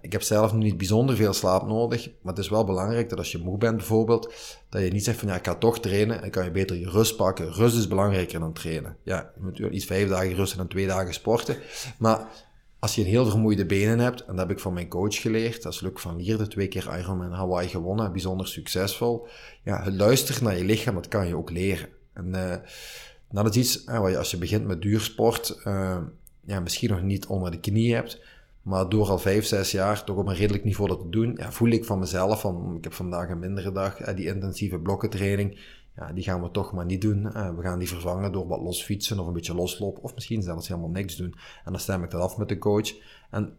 [0.00, 3.32] Ik heb zelf niet bijzonder veel slaap nodig, maar het is wel belangrijk dat als
[3.32, 4.34] je moe bent bijvoorbeeld,
[4.68, 6.90] dat je niet zegt van ja, ik ga toch trainen, dan kan je beter je
[6.90, 7.52] rust pakken.
[7.52, 8.96] Rust is belangrijker dan trainen.
[9.02, 11.56] Ja, je moet iets vijf dagen rusten en twee dagen sporten,
[11.98, 12.26] maar
[12.80, 15.62] als je een heel vermoeide benen hebt, en dat heb ik van mijn coach geleerd,
[15.62, 19.26] dat is Luc van Lierde, twee keer Ironman Hawaii gewonnen, bijzonder succesvol.
[19.64, 21.88] Ja, het luisteren naar je lichaam, dat kan je ook leren.
[22.12, 22.54] En uh,
[23.30, 25.98] dat is iets uh, als je begint met duursport, uh,
[26.44, 28.20] ja, misschien nog niet onder de knie hebt,
[28.62, 31.52] maar door al vijf, zes jaar toch op een redelijk niveau dat te doen, ja,
[31.52, 35.58] voel ik van mezelf, van ik heb vandaag een mindere dag, die intensieve blokkentraining,
[36.00, 37.26] ja, die gaan we toch maar niet doen.
[37.26, 40.42] Uh, we gaan die vervangen door wat los fietsen of een beetje loslopen of misschien
[40.42, 41.34] zelfs helemaal niks doen.
[41.64, 42.92] En dan stem ik dat af met de coach.
[43.30, 43.56] En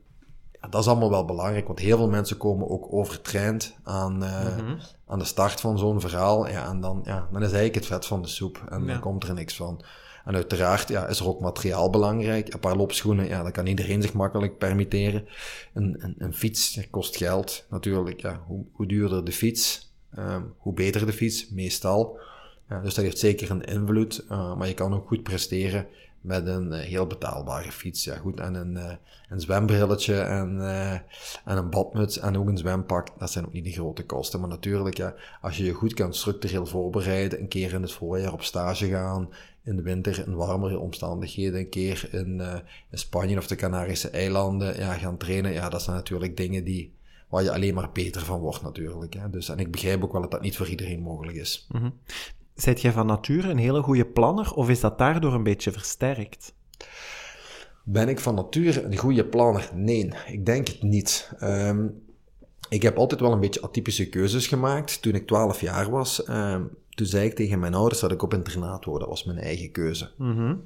[0.62, 4.58] ja, dat is allemaal wel belangrijk, want heel veel mensen komen ook overtraind aan, uh,
[4.58, 4.78] mm -hmm.
[5.08, 6.48] aan de start van zo'n verhaal.
[6.48, 8.88] Ja, en dan, ja, dan is eigenlijk het vet van de soep en ja.
[8.88, 9.84] dan komt er niks van.
[10.26, 12.54] En uiteraard ja, is er ook materiaal belangrijk.
[12.54, 15.28] Een paar loopschoenen, ja, dat kan iedereen zich makkelijk permitteren.
[15.74, 18.22] Een, een, een fiets kost geld natuurlijk.
[18.22, 22.20] Ja, hoe, hoe duurder de fiets, um, hoe beter de fiets, meestal.
[22.80, 25.88] Dus dat heeft zeker een invloed, uh, maar je kan ook goed presteren
[26.22, 28.04] met een uh, heel betaalbare fiets.
[28.04, 28.92] Ja, goed, en een, uh,
[29.30, 30.62] een zwembrilletje en,
[31.46, 34.40] en een badmuts en ook een zwempak, dat zijn ook niet de grote kosten.
[34.40, 38.34] Maar natuurlijk, ja, als je je goed kan structureel voorbereiden, een keer in het voorjaar
[38.34, 39.30] op stage gaan,
[39.64, 42.42] in de winter in warmere omstandigheden, een keer in,
[42.90, 46.94] in Spanje of de Canarische eilanden ja, gaan trainen, ja, dat zijn natuurlijk dingen die
[47.32, 49.14] waar je alleen maar beter van wordt natuurlijk.
[49.14, 49.30] Hè.
[49.30, 51.68] Dus, en ik begrijp ook wel dat dat niet voor iedereen mogelijk is.
[51.70, 51.94] -hmm.
[52.62, 56.54] Zijt jij van nature een hele goede planner of is dat daardoor een beetje versterkt?
[57.84, 59.70] Ben ik van nature een goede planner?
[59.74, 61.32] Nee, ik denk het niet.
[61.44, 62.04] Um,
[62.70, 65.02] ik heb altijd wel een beetje atypische keuzes gemaakt.
[65.02, 68.34] Toen ik 12 jaar was, um, toen zei ik tegen mijn ouders dat ik op
[68.34, 69.00] internaat wou.
[69.00, 70.12] Dat was mijn eigen keuze.
[70.18, 70.64] Mm -hmm.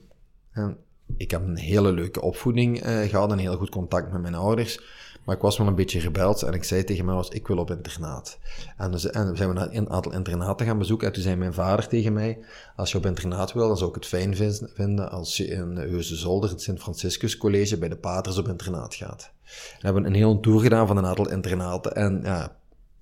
[0.52, 0.78] En
[1.18, 4.80] ik heb een hele leuke opvoeding uh, gehad, een heel goed contact met mijn ouders.
[5.26, 7.72] Maar ik was wel een beetje gebeld en ik zei tegen mij, ik wil op
[7.72, 8.40] internaat.
[8.78, 11.08] En, dus, zijn we naar een aantal internaten gaan bezoeken.
[11.08, 12.40] En toen zei mijn vader tegen mij,
[12.76, 14.36] als je op internaat wil, dan zou ik het fijn
[14.76, 19.32] vinden als je in Heuse Zolder, het Sint-Franciscus College, bij de paters op internaat gaat.
[19.44, 21.96] We hebben een hele tour gedaan van een aantal internaten.
[21.96, 22.56] En ja,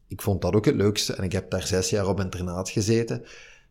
[0.07, 1.13] ik vond dat ook het leukste.
[1.13, 3.23] En ik heb daar zes jaar op internaat gezeten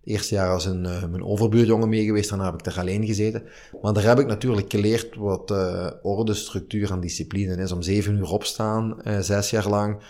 [0.04, 3.42] eerste jaar als een, uh, mijn overbuurjongen mee geweest, daarna heb ik daar alleen gezeten.
[3.82, 7.72] Maar daar heb ik natuurlijk geleerd wat uh, orde, structuur en discipline is.
[7.72, 10.02] Om zeven uur opstaan, uh, zes jaar lang.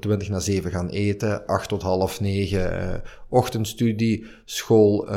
[0.00, 5.08] twintig na zeven gaan eten, acht tot half negen ochtendstudie, school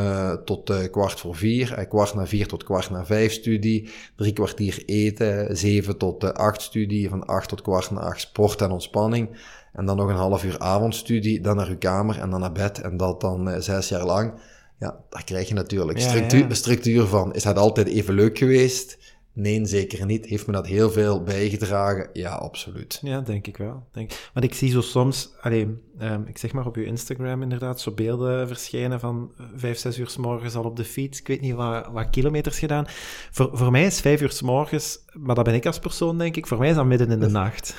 [0.45, 5.57] tot kwart voor vier, kwart na vier tot kwart na vijf studie, drie kwartier eten,
[5.57, 9.29] zeven tot acht studie, van acht tot kwart na acht sport en ontspanning.
[9.73, 12.81] En dan nog een half uur avondstudie, dan naar uw kamer en dan naar bed.
[12.81, 14.33] En dat dan uh, zes jaar lang.
[14.77, 16.53] Ja, daar krijg je natuurlijk ja, structuur, ja.
[16.53, 17.33] structuur van.
[17.33, 18.97] Is dat altijd even leuk geweest?
[19.33, 20.25] Nee, zeker niet.
[20.25, 22.09] Heeft me dat heel veel bijgedragen?
[22.13, 22.99] Ja, absoluut.
[23.01, 23.83] Ja, denk ik wel.
[23.91, 24.11] Denk...
[24.33, 27.91] Want ik zie zo soms, alleen, um, ik zeg maar op uw Instagram inderdaad, zo
[27.91, 31.19] beelden verschijnen van vijf, zes uur s morgens al op de fiets.
[31.19, 32.85] Ik weet niet wat, wat kilometers gedaan.
[33.31, 36.35] Voor, voor mij is vijf uur s morgens, maar dat ben ik als persoon, denk
[36.35, 37.75] ik, voor mij is dat midden in de nacht.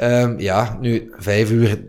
[0.00, 1.84] um, ja, nu, vijf uur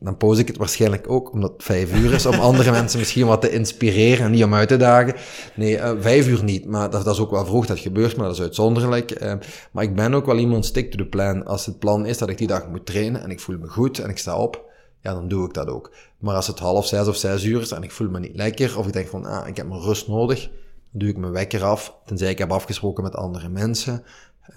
[0.00, 3.26] dan pose ik het waarschijnlijk ook omdat het vijf uur is, om andere mensen misschien
[3.26, 5.14] wat te inspireren en niet om uit te dagen.
[5.54, 8.26] Nee, uh, vijf uur niet, maar dat, dat, is ook wel vroeg dat gebeurt, maar
[8.26, 9.22] dat is uitzonderlijk.
[9.22, 9.32] Uh,
[9.72, 11.46] maar ik ben ook wel iemand stick to the plan.
[11.46, 13.98] Als het plan is dat ik die dag moet trainen en ik voel me goed
[13.98, 14.64] en ik sta op,
[15.00, 15.92] ja, dan doe ik dat ook.
[16.18, 18.78] Maar als het half zes of zes uur is en ik voel me niet lekker,
[18.78, 20.40] of ik denk van, ah, ik heb mijn rust nodig,
[20.90, 24.04] dan doe ik mijn wekker af, tenzij ik heb afgesproken met andere mensen.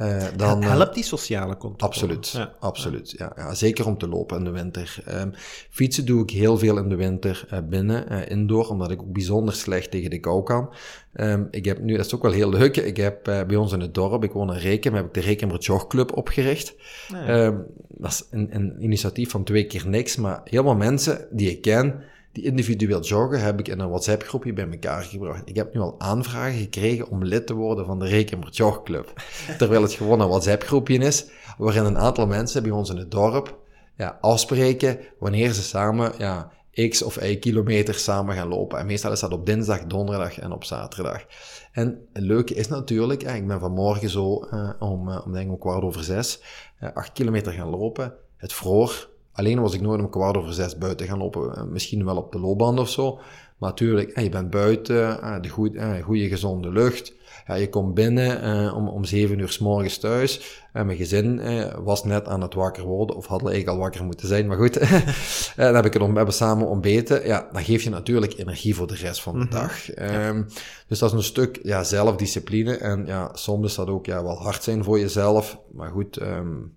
[0.02, 1.92] Uh, dan, Helpt die sociale controle?
[1.92, 2.54] Absoluut, ja.
[2.60, 3.14] absoluut.
[3.18, 3.32] Ja.
[3.36, 3.54] ja.
[3.54, 5.04] zeker om te lopen in de winter.
[5.10, 5.32] Um,
[5.70, 9.14] fietsen doe ik heel veel in de winter uh, binnen, uh, indoor, omdat ik ook
[9.14, 10.74] bijzonder slecht tegen de kou kan.
[11.14, 13.80] Um, ik heb nu, dat is ook wel heel leuk, ik heb bij ons in
[13.80, 16.76] het dorp, ik woon in Rekem, heb ik de Rekemer Jogclub opgericht.
[17.08, 17.46] Ja.
[17.46, 21.50] Um, dat is een, een, initiatief van twee keer niks, maar heel veel mensen die
[21.50, 22.04] ik ken,
[22.34, 25.42] die individueel joggen heb ik in een WhatsApp-groepje bij elkaar gebracht.
[25.46, 29.14] Ik heb nu al aanvragen gekregen om lid te worden van de Rekemer Jogclub.
[29.58, 31.26] Terwijl het gewoon een WhatsApp-groepje is,
[31.58, 33.60] waarin een aantal mensen bij ons in het dorp
[33.96, 36.52] ja, afspreken wanneer ze samen ja,
[36.90, 38.80] x of y kilometer samen gaan lopen.
[38.80, 41.26] En meestal is dat op dinsdag, donderdag en op zaterdag.
[41.72, 45.52] En het leuke is natuurlijk, ik ben vanmorgen zo uh, om, uh, om denk ik
[45.52, 46.42] om kwart over zes,
[46.84, 48.14] uh, acht kilometer gaan lopen.
[48.38, 51.56] Het vroor, Alleen was ik nooit om kwart over zes buiten gaan lopen.
[51.56, 53.20] Eh, misschien wel op de loopband of zo.
[53.58, 57.14] Maar natuurlijk, eh, je bent buiten, eh, de goede, goede gezonde lucht.
[57.56, 60.62] Je komt binnen om, om zeven uur s morgens thuis.
[60.74, 61.42] En mijn gezin
[61.84, 64.74] was net aan het wakker worden, of hadden eigenlijk al wakker moeten zijn, maar goed.
[65.56, 67.28] dan heb ik het om, hebben samen ontbeten.
[67.28, 69.54] Ja, dan geef je natuurlijk energie voor de rest van de mhm.
[69.54, 69.98] dag.
[69.98, 70.48] Um,
[70.88, 72.78] dus dat is een stuk ja, zelfdiscipline.
[72.78, 75.60] En ja, soms is dat ook ja, wel hard zijn voor jezelf.
[75.72, 76.22] Maar goed.
[76.22, 76.76] Um...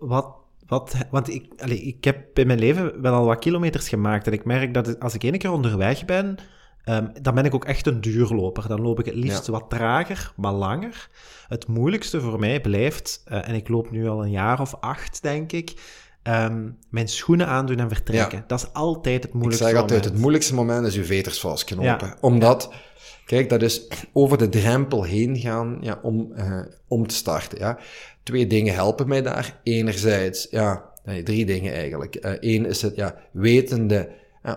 [0.00, 0.41] Wat
[0.72, 4.26] wat, want ik, allez, ik heb in mijn leven wel al wat kilometers gemaakt.
[4.26, 6.36] En ik merk dat als ik één keer onderweg ben,
[6.84, 8.68] um, dan ben ik ook echt een duurloper.
[8.68, 11.08] Dan loop ik het liefst wat trager, maar langer.
[11.48, 15.22] Het moeilijkste voor mij blijft, uh, en ik loop nu al een jaar of acht,
[15.22, 15.72] denk ik,
[16.22, 18.38] um, mijn schoenen aandoen en vertrekken.
[18.38, 18.44] Ja.
[18.46, 19.82] Dat is altijd het moeilijkste moment.
[19.82, 22.06] Ik zeg altijd, het moeilijkste moment is je veters vastknopen.
[22.06, 22.16] Ja.
[22.20, 22.72] Omdat...
[23.26, 27.58] Kijk, dat is over de drempel heen gaan ja, om, uh, om te starten.
[27.58, 27.78] Ja.
[28.22, 29.60] Twee dingen helpen mij daar.
[29.62, 32.18] Enerzijds, ja, nee, drie dingen eigenlijk.
[32.20, 34.08] Eén uh, is het ja, wetende,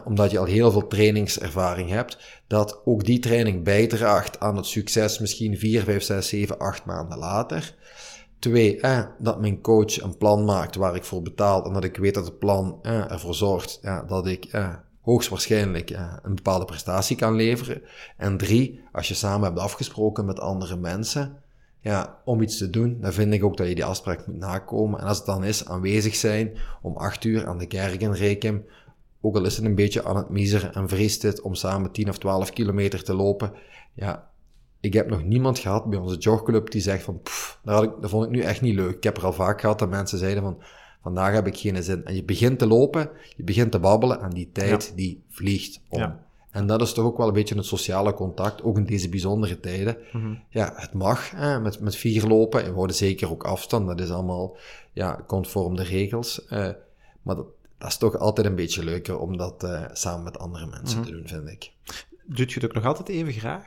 [0.05, 5.20] omdat je al heel veel trainingservaring hebt, dat ook die training bijdraagt aan het succes
[5.20, 7.76] misschien 4, 5, 6, 7, 8 maanden later.
[8.39, 11.97] Twee, eh, dat mijn coach een plan maakt waar ik voor betaal en dat ik
[11.97, 17.16] weet dat het plan eh, ervoor zorgt dat ik eh, hoogstwaarschijnlijk ja, een bepaalde prestatie
[17.16, 17.82] kan leveren.
[18.18, 21.43] En drie, als je samen hebt afgesproken met andere mensen,
[21.86, 24.99] ja, om iets te doen, dan vind ik ook dat je die afspraak moet nakomen.
[24.99, 28.65] En als het dan is aanwezig zijn om acht uur aan de kerk in Rekem,
[29.21, 32.09] ook al is het een beetje aan het miseren en vriest het om samen 10
[32.09, 33.53] of 12 kilometer te lopen,
[33.93, 34.29] ja,
[34.79, 38.09] ik heb nog niemand gehad bij onze jogclub die zegt van, pff, dat, ik, dat
[38.09, 38.95] vond ik nu echt niet leuk.
[38.95, 40.61] Ik heb er al vaak gehad dat mensen zeiden van,
[41.01, 42.05] vandaag heb ik geen zin.
[42.05, 45.99] En je begint te lopen, je begint te babbelen en die tijd die vliegt om.
[45.99, 46.25] Ja.
[46.56, 49.60] En dat is toch ook wel een beetje het sociale contact, ook in deze bijzondere
[49.60, 49.97] tijden.
[50.12, 52.62] Mm Ja, het mag, hè, met, met vier lopen.
[52.62, 54.58] En we houden zeker ook afstand, dat is allemaal
[54.93, 56.45] ja, conform de regels.
[56.45, 56.70] Uh,
[57.22, 57.45] maar dat,
[57.78, 61.06] dat, is toch altijd een beetje leuker om dat uh, samen met andere mensen mm
[61.06, 61.72] te doen, vind ik.
[62.26, 63.66] Doet je het ook nog altijd even graag?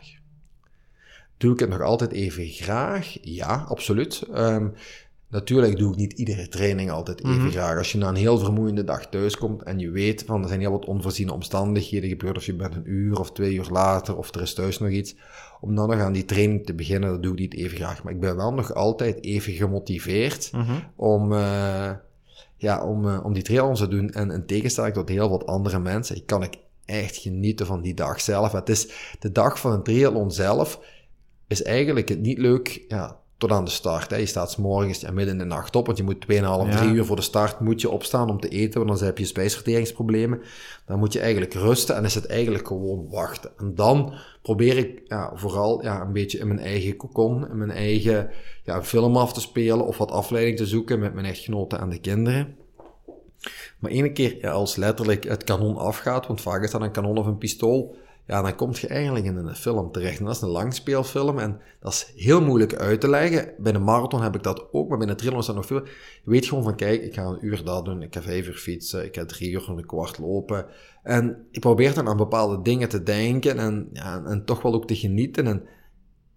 [1.36, 3.16] Doe ik het nog altijd even graag?
[3.22, 4.26] Ja, absoluut.
[4.34, 4.74] Um,
[5.30, 7.50] Natuurlijk doe ik niet iedere training altijd even mhm.
[7.50, 7.78] graag.
[7.78, 10.70] Als je na een heel vermoeiende dag thuiskomt en je weet van er zijn heel
[10.70, 14.42] wat onvoorziene omstandigheden gebeurd, of je bent een uur of twee uur later, of er
[14.42, 15.16] is thuis nog iets,
[15.60, 18.02] om dan nog aan die training te beginnen, dat doe ik niet even graag.
[18.02, 20.72] Maar ik ben wel nog altijd even gemotiveerd mhm.
[20.96, 21.90] om, uh,
[22.56, 24.10] ja, om, uh, om die trail te doen.
[24.10, 27.94] En in tegenstelling tot heel wat andere mensen, ik kan ik echt genieten van die
[27.94, 28.52] dag zelf.
[28.52, 30.80] Het is de dag van een triathlon zelf,
[31.46, 34.10] is eigenlijk het niet leuk, ja, tot aan de start.
[34.10, 34.16] Hè.
[34.16, 36.76] Je staat s morgens en midden in de nacht op, want je moet 2,5, ja.
[36.76, 39.24] 3 uur voor de start moet je opstaan om te eten, want anders heb je
[39.24, 40.40] spijsverteringsproblemen.
[40.86, 43.50] Dan moet je eigenlijk rusten en is het eigenlijk gewoon wachten.
[43.58, 47.70] En dan probeer ik ja, vooral ja, een beetje in mijn eigen cocon, in mijn
[47.70, 48.30] eigen
[48.64, 52.00] ja, film af te spelen of wat afleiding te zoeken met mijn echtgenoten en de
[52.00, 52.56] kinderen.
[53.78, 57.18] Maar ene keer ja, als letterlijk het kanon afgaat, want vaak is dat een kanon
[57.18, 57.96] of een pistool,
[58.28, 60.18] ja, dan kom je eigenlijk in een film terecht.
[60.18, 63.54] En dat is een langspeelfilm en dat is heel moeilijk uit te leggen.
[63.58, 65.84] Bij een marathon heb ik dat ook, maar bij een triathlon is dat nog veel.
[66.24, 68.54] Je weet gewoon van, kijk, ik ga een uur dat doen, ik ga vijf uur
[68.54, 70.66] fietsen, ik ga drie uur en een kwart lopen.
[71.02, 74.86] En ik probeer dan aan bepaalde dingen te denken en, ja, en toch wel ook
[74.86, 75.46] te genieten.
[75.46, 75.62] En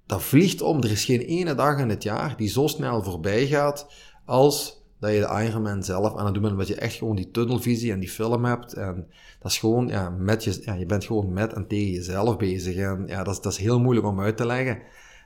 [0.06, 0.84] dat vliegt om.
[0.84, 3.94] Er is geen ene dag in het jaar die zo snel voorbij gaat
[4.26, 7.32] als dat je de Ironman zelf aan het doen bent, omdat je echt gewoon die
[7.32, 8.74] tunnelvisie en die film hebt.
[8.74, 9.08] En
[9.39, 12.76] dat is gewoon, ja, met je, ja, je bent gewoon met en tegen jezelf bezig.
[12.76, 14.82] En ja, dat is, dat is heel moeilijk om uit te leggen.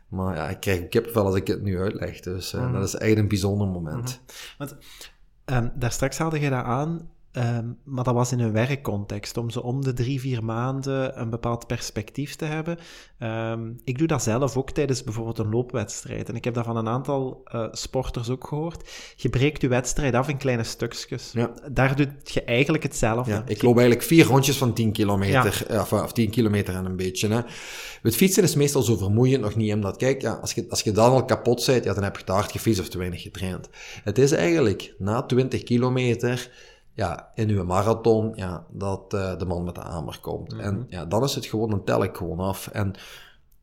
[0.07, 2.19] Maar ja, ik krijg kippenvel als ik het nu uitleg.
[2.19, 4.21] Dus uh, dat is echt een bijzonder moment.
[4.21, 4.75] Mm Want
[5.45, 9.49] um, daar straks haalde je dat aan, Ehm, maar dat was in een werkcontext, om
[9.49, 12.77] ze om de drie, vier maanden een bepaald perspectief te hebben.
[13.19, 16.29] Ehm, ik doe dat zelf ook tijdens bijvoorbeeld een loopwedstrijd.
[16.29, 18.89] En ik heb dat van een aantal uh, sporters ook gehoord.
[19.15, 21.31] Je breekt je wedstrijd af in kleine stukjes.
[21.33, 21.51] Ja.
[21.71, 23.31] Daar doe je eigenlijk hetzelfde.
[23.31, 25.81] Ja, ik loop eigenlijk vier rondjes van 10 kilometer, ja.
[25.81, 27.27] of, of 10 kilometer en een beetje.
[27.27, 27.41] Hè.
[28.01, 30.91] Het fietsen is meestal zo vermoeiend nog niet, omdat kijk, ja, als, je, als je
[30.91, 33.69] dan al kapot bent, ja, dan heb je te hard gefietst of te weinig getraind.
[34.03, 36.49] Het is eigenlijk na 20 kilometer
[36.95, 40.51] ja, in uw marathon, ja, dat uh, de man met de hamer komt.
[40.53, 40.67] Mm -hmm.
[40.67, 42.67] En ja, dan is het gewoon, dan tel ik gewoon af.
[42.67, 42.93] En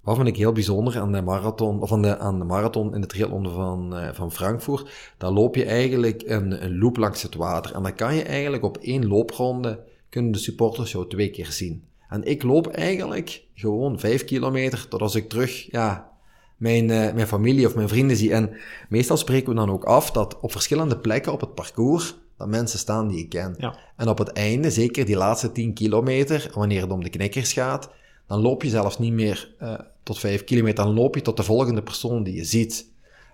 [0.00, 3.00] wat vind ik heel bijzonder aan de marathon, of aan de, aan de marathon in
[3.00, 7.34] de triathlon van, uh, van Frankfurt, dan loop je eigenlijk een, een loop langs het
[7.34, 7.74] water.
[7.74, 11.84] En dan kan je eigenlijk op één loopronde, kunnen de supporters jou twee keer zien.
[12.08, 16.10] En ik loop eigenlijk gewoon vijf kilometer, tot als ik terug, ja,
[16.56, 18.32] mijn, uh, mijn familie of mijn vrienden zie.
[18.32, 18.56] En
[18.88, 22.78] meestal spreken we dan ook af dat op verschillende plekken op het parcours dat mensen
[22.78, 23.54] staan die ik ken.
[23.58, 23.74] Ja.
[23.96, 27.90] En op het einde, zeker die laatste 10 kilometer, wanneer het om de knikkers gaat,
[28.26, 31.42] dan loop je zelfs niet meer uh, tot 5 kilometer, dan loop je tot de
[31.42, 32.86] volgende persoon die je ziet.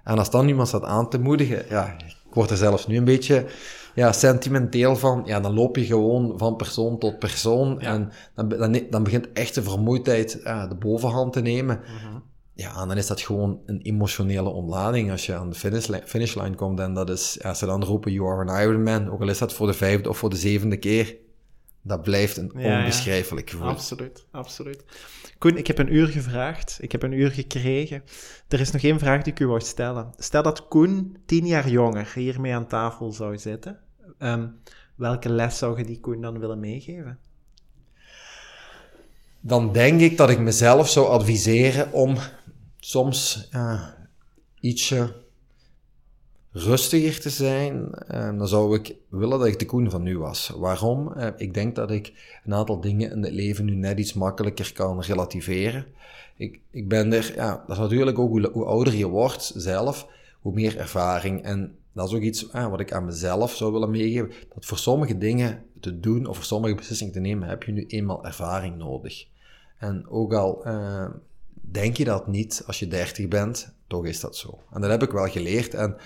[0.05, 3.05] En als dan iemand staat aan te moedigen, ja, ik word er zelfs nu een
[3.05, 3.47] beetje
[3.95, 7.93] ja, sentimenteel van, ja, dan loop je gewoon van persoon tot persoon ja.
[7.93, 11.77] en dan, dan, dan begint echt de vermoeidheid uh, de bovenhand te nemen.
[11.77, 12.23] Mm -hmm.
[12.59, 16.55] Ja, en dan is dat gewoon een emotionele ontlading als je aan de finishline, finishline
[16.55, 16.81] komt.
[16.81, 19.53] En dat is, als ze dan roepen, you are an Ironman, ook al is dat
[19.53, 21.17] voor de vijfde of voor de zevende keer,
[21.83, 23.69] dat blijft een ja, onbeschrijfelijk gevoel.
[23.69, 24.85] Absoluut, absoluut.
[25.39, 28.03] Koen, ik heb een uur gevraagd, ik heb een uur gekregen.
[28.49, 30.13] Er is nog één vraag die ik u wou stellen.
[30.17, 33.79] Stel dat Koen tien jaar jonger hiermee aan tafel zou zitten.
[34.19, 34.57] Um,
[34.95, 37.19] welke les zou je die Koen dan willen meegeven?
[39.41, 42.17] Dan denk ik dat ik mezelf zou adviseren om
[42.89, 43.49] soms
[44.61, 45.15] ietsje
[46.53, 50.53] rustiger te zijn, eh, dan zou ik willen dat ik de Koen van nu was.
[50.57, 51.13] Waarom?
[51.13, 52.13] Eh, ik denk dat ik
[52.45, 55.87] een aantal dingen in het leven nu net iets makkelijker kan relativeren.
[56.37, 60.09] Ik, ik ben er, ja, dat is natuurlijk ook hoe, ouder je wordt zelf,
[60.41, 61.43] hoe meer ervaring.
[61.43, 64.33] En dat is ook iets wat ik aan mezelf zou willen meegeven.
[64.55, 67.87] Dat voor sommige dingen te doen of voor sommige beslissingen te nemen, heb je nu
[67.87, 69.27] eenmaal ervaring nodig.
[69.79, 71.09] En ook al uh,
[71.61, 74.59] denk je dat niet als je 30 bent, toch is dat zo.
[74.73, 75.75] En dat heb ik wel geleerd.
[75.75, 75.97] En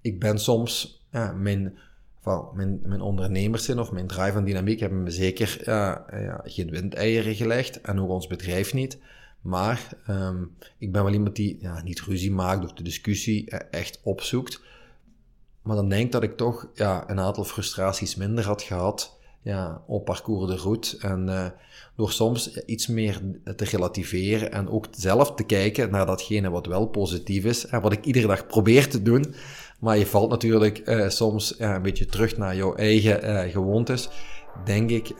[0.00, 1.78] ik ben soms, ja, mijn,
[2.20, 6.70] van mijn, mijn ondernemerszin of mijn drive en dynamiek hebben me zeker ja, ja, geen
[6.70, 7.80] windeieren gelegd.
[7.80, 8.98] En ook ons bedrijf niet.
[9.40, 14.00] Maar um, ik ben wel iemand die ja, niet ruzie maakt of de discussie echt
[14.02, 14.60] opzoekt.
[15.62, 19.82] Maar dan denk ik dat ik toch ja, een aantal frustraties minder had gehad ja,
[19.86, 20.98] op parcours de route.
[20.98, 21.46] En uh,
[21.96, 23.20] door soms iets meer
[23.56, 27.66] te relativeren en ook zelf te kijken naar datgene wat wel positief is.
[27.66, 29.34] En wat ik iedere dag probeer te doen.
[29.80, 34.08] Maar je valt natuurlijk uh, soms uh, een beetje terug naar jouw eigen gewoontes.
[34.64, 35.14] Denk ik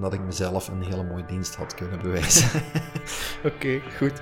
[0.00, 2.48] dat ik mezelf een hele mooie dienst had kunnen bewijzen.
[3.44, 4.20] Oké, okay, goed.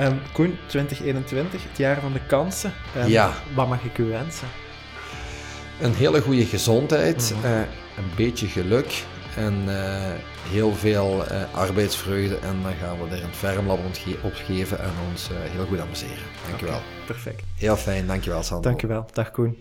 [0.00, 2.72] Um, Koen, 2021, het jaar van de kansen.
[2.96, 3.32] Um, ja.
[3.54, 4.48] Wat mag ik u wensen?
[5.80, 7.32] Een hele goede gezondheid.
[7.34, 7.66] Mm -hmm
[7.98, 9.04] een beetje geluk
[9.36, 10.10] en uh,
[10.48, 12.36] heel veel uh, arbeidsvreugde.
[12.36, 13.78] En dan gaan we er een fermlab
[14.22, 16.24] op geven en ons heel goed amuseren.
[16.48, 16.74] Dankjewel.
[16.74, 17.42] Okay, perfect.
[17.56, 18.70] Heel fijn, dankjewel Sander.
[18.70, 19.06] Dankjewel.
[19.12, 19.56] Dag Koen.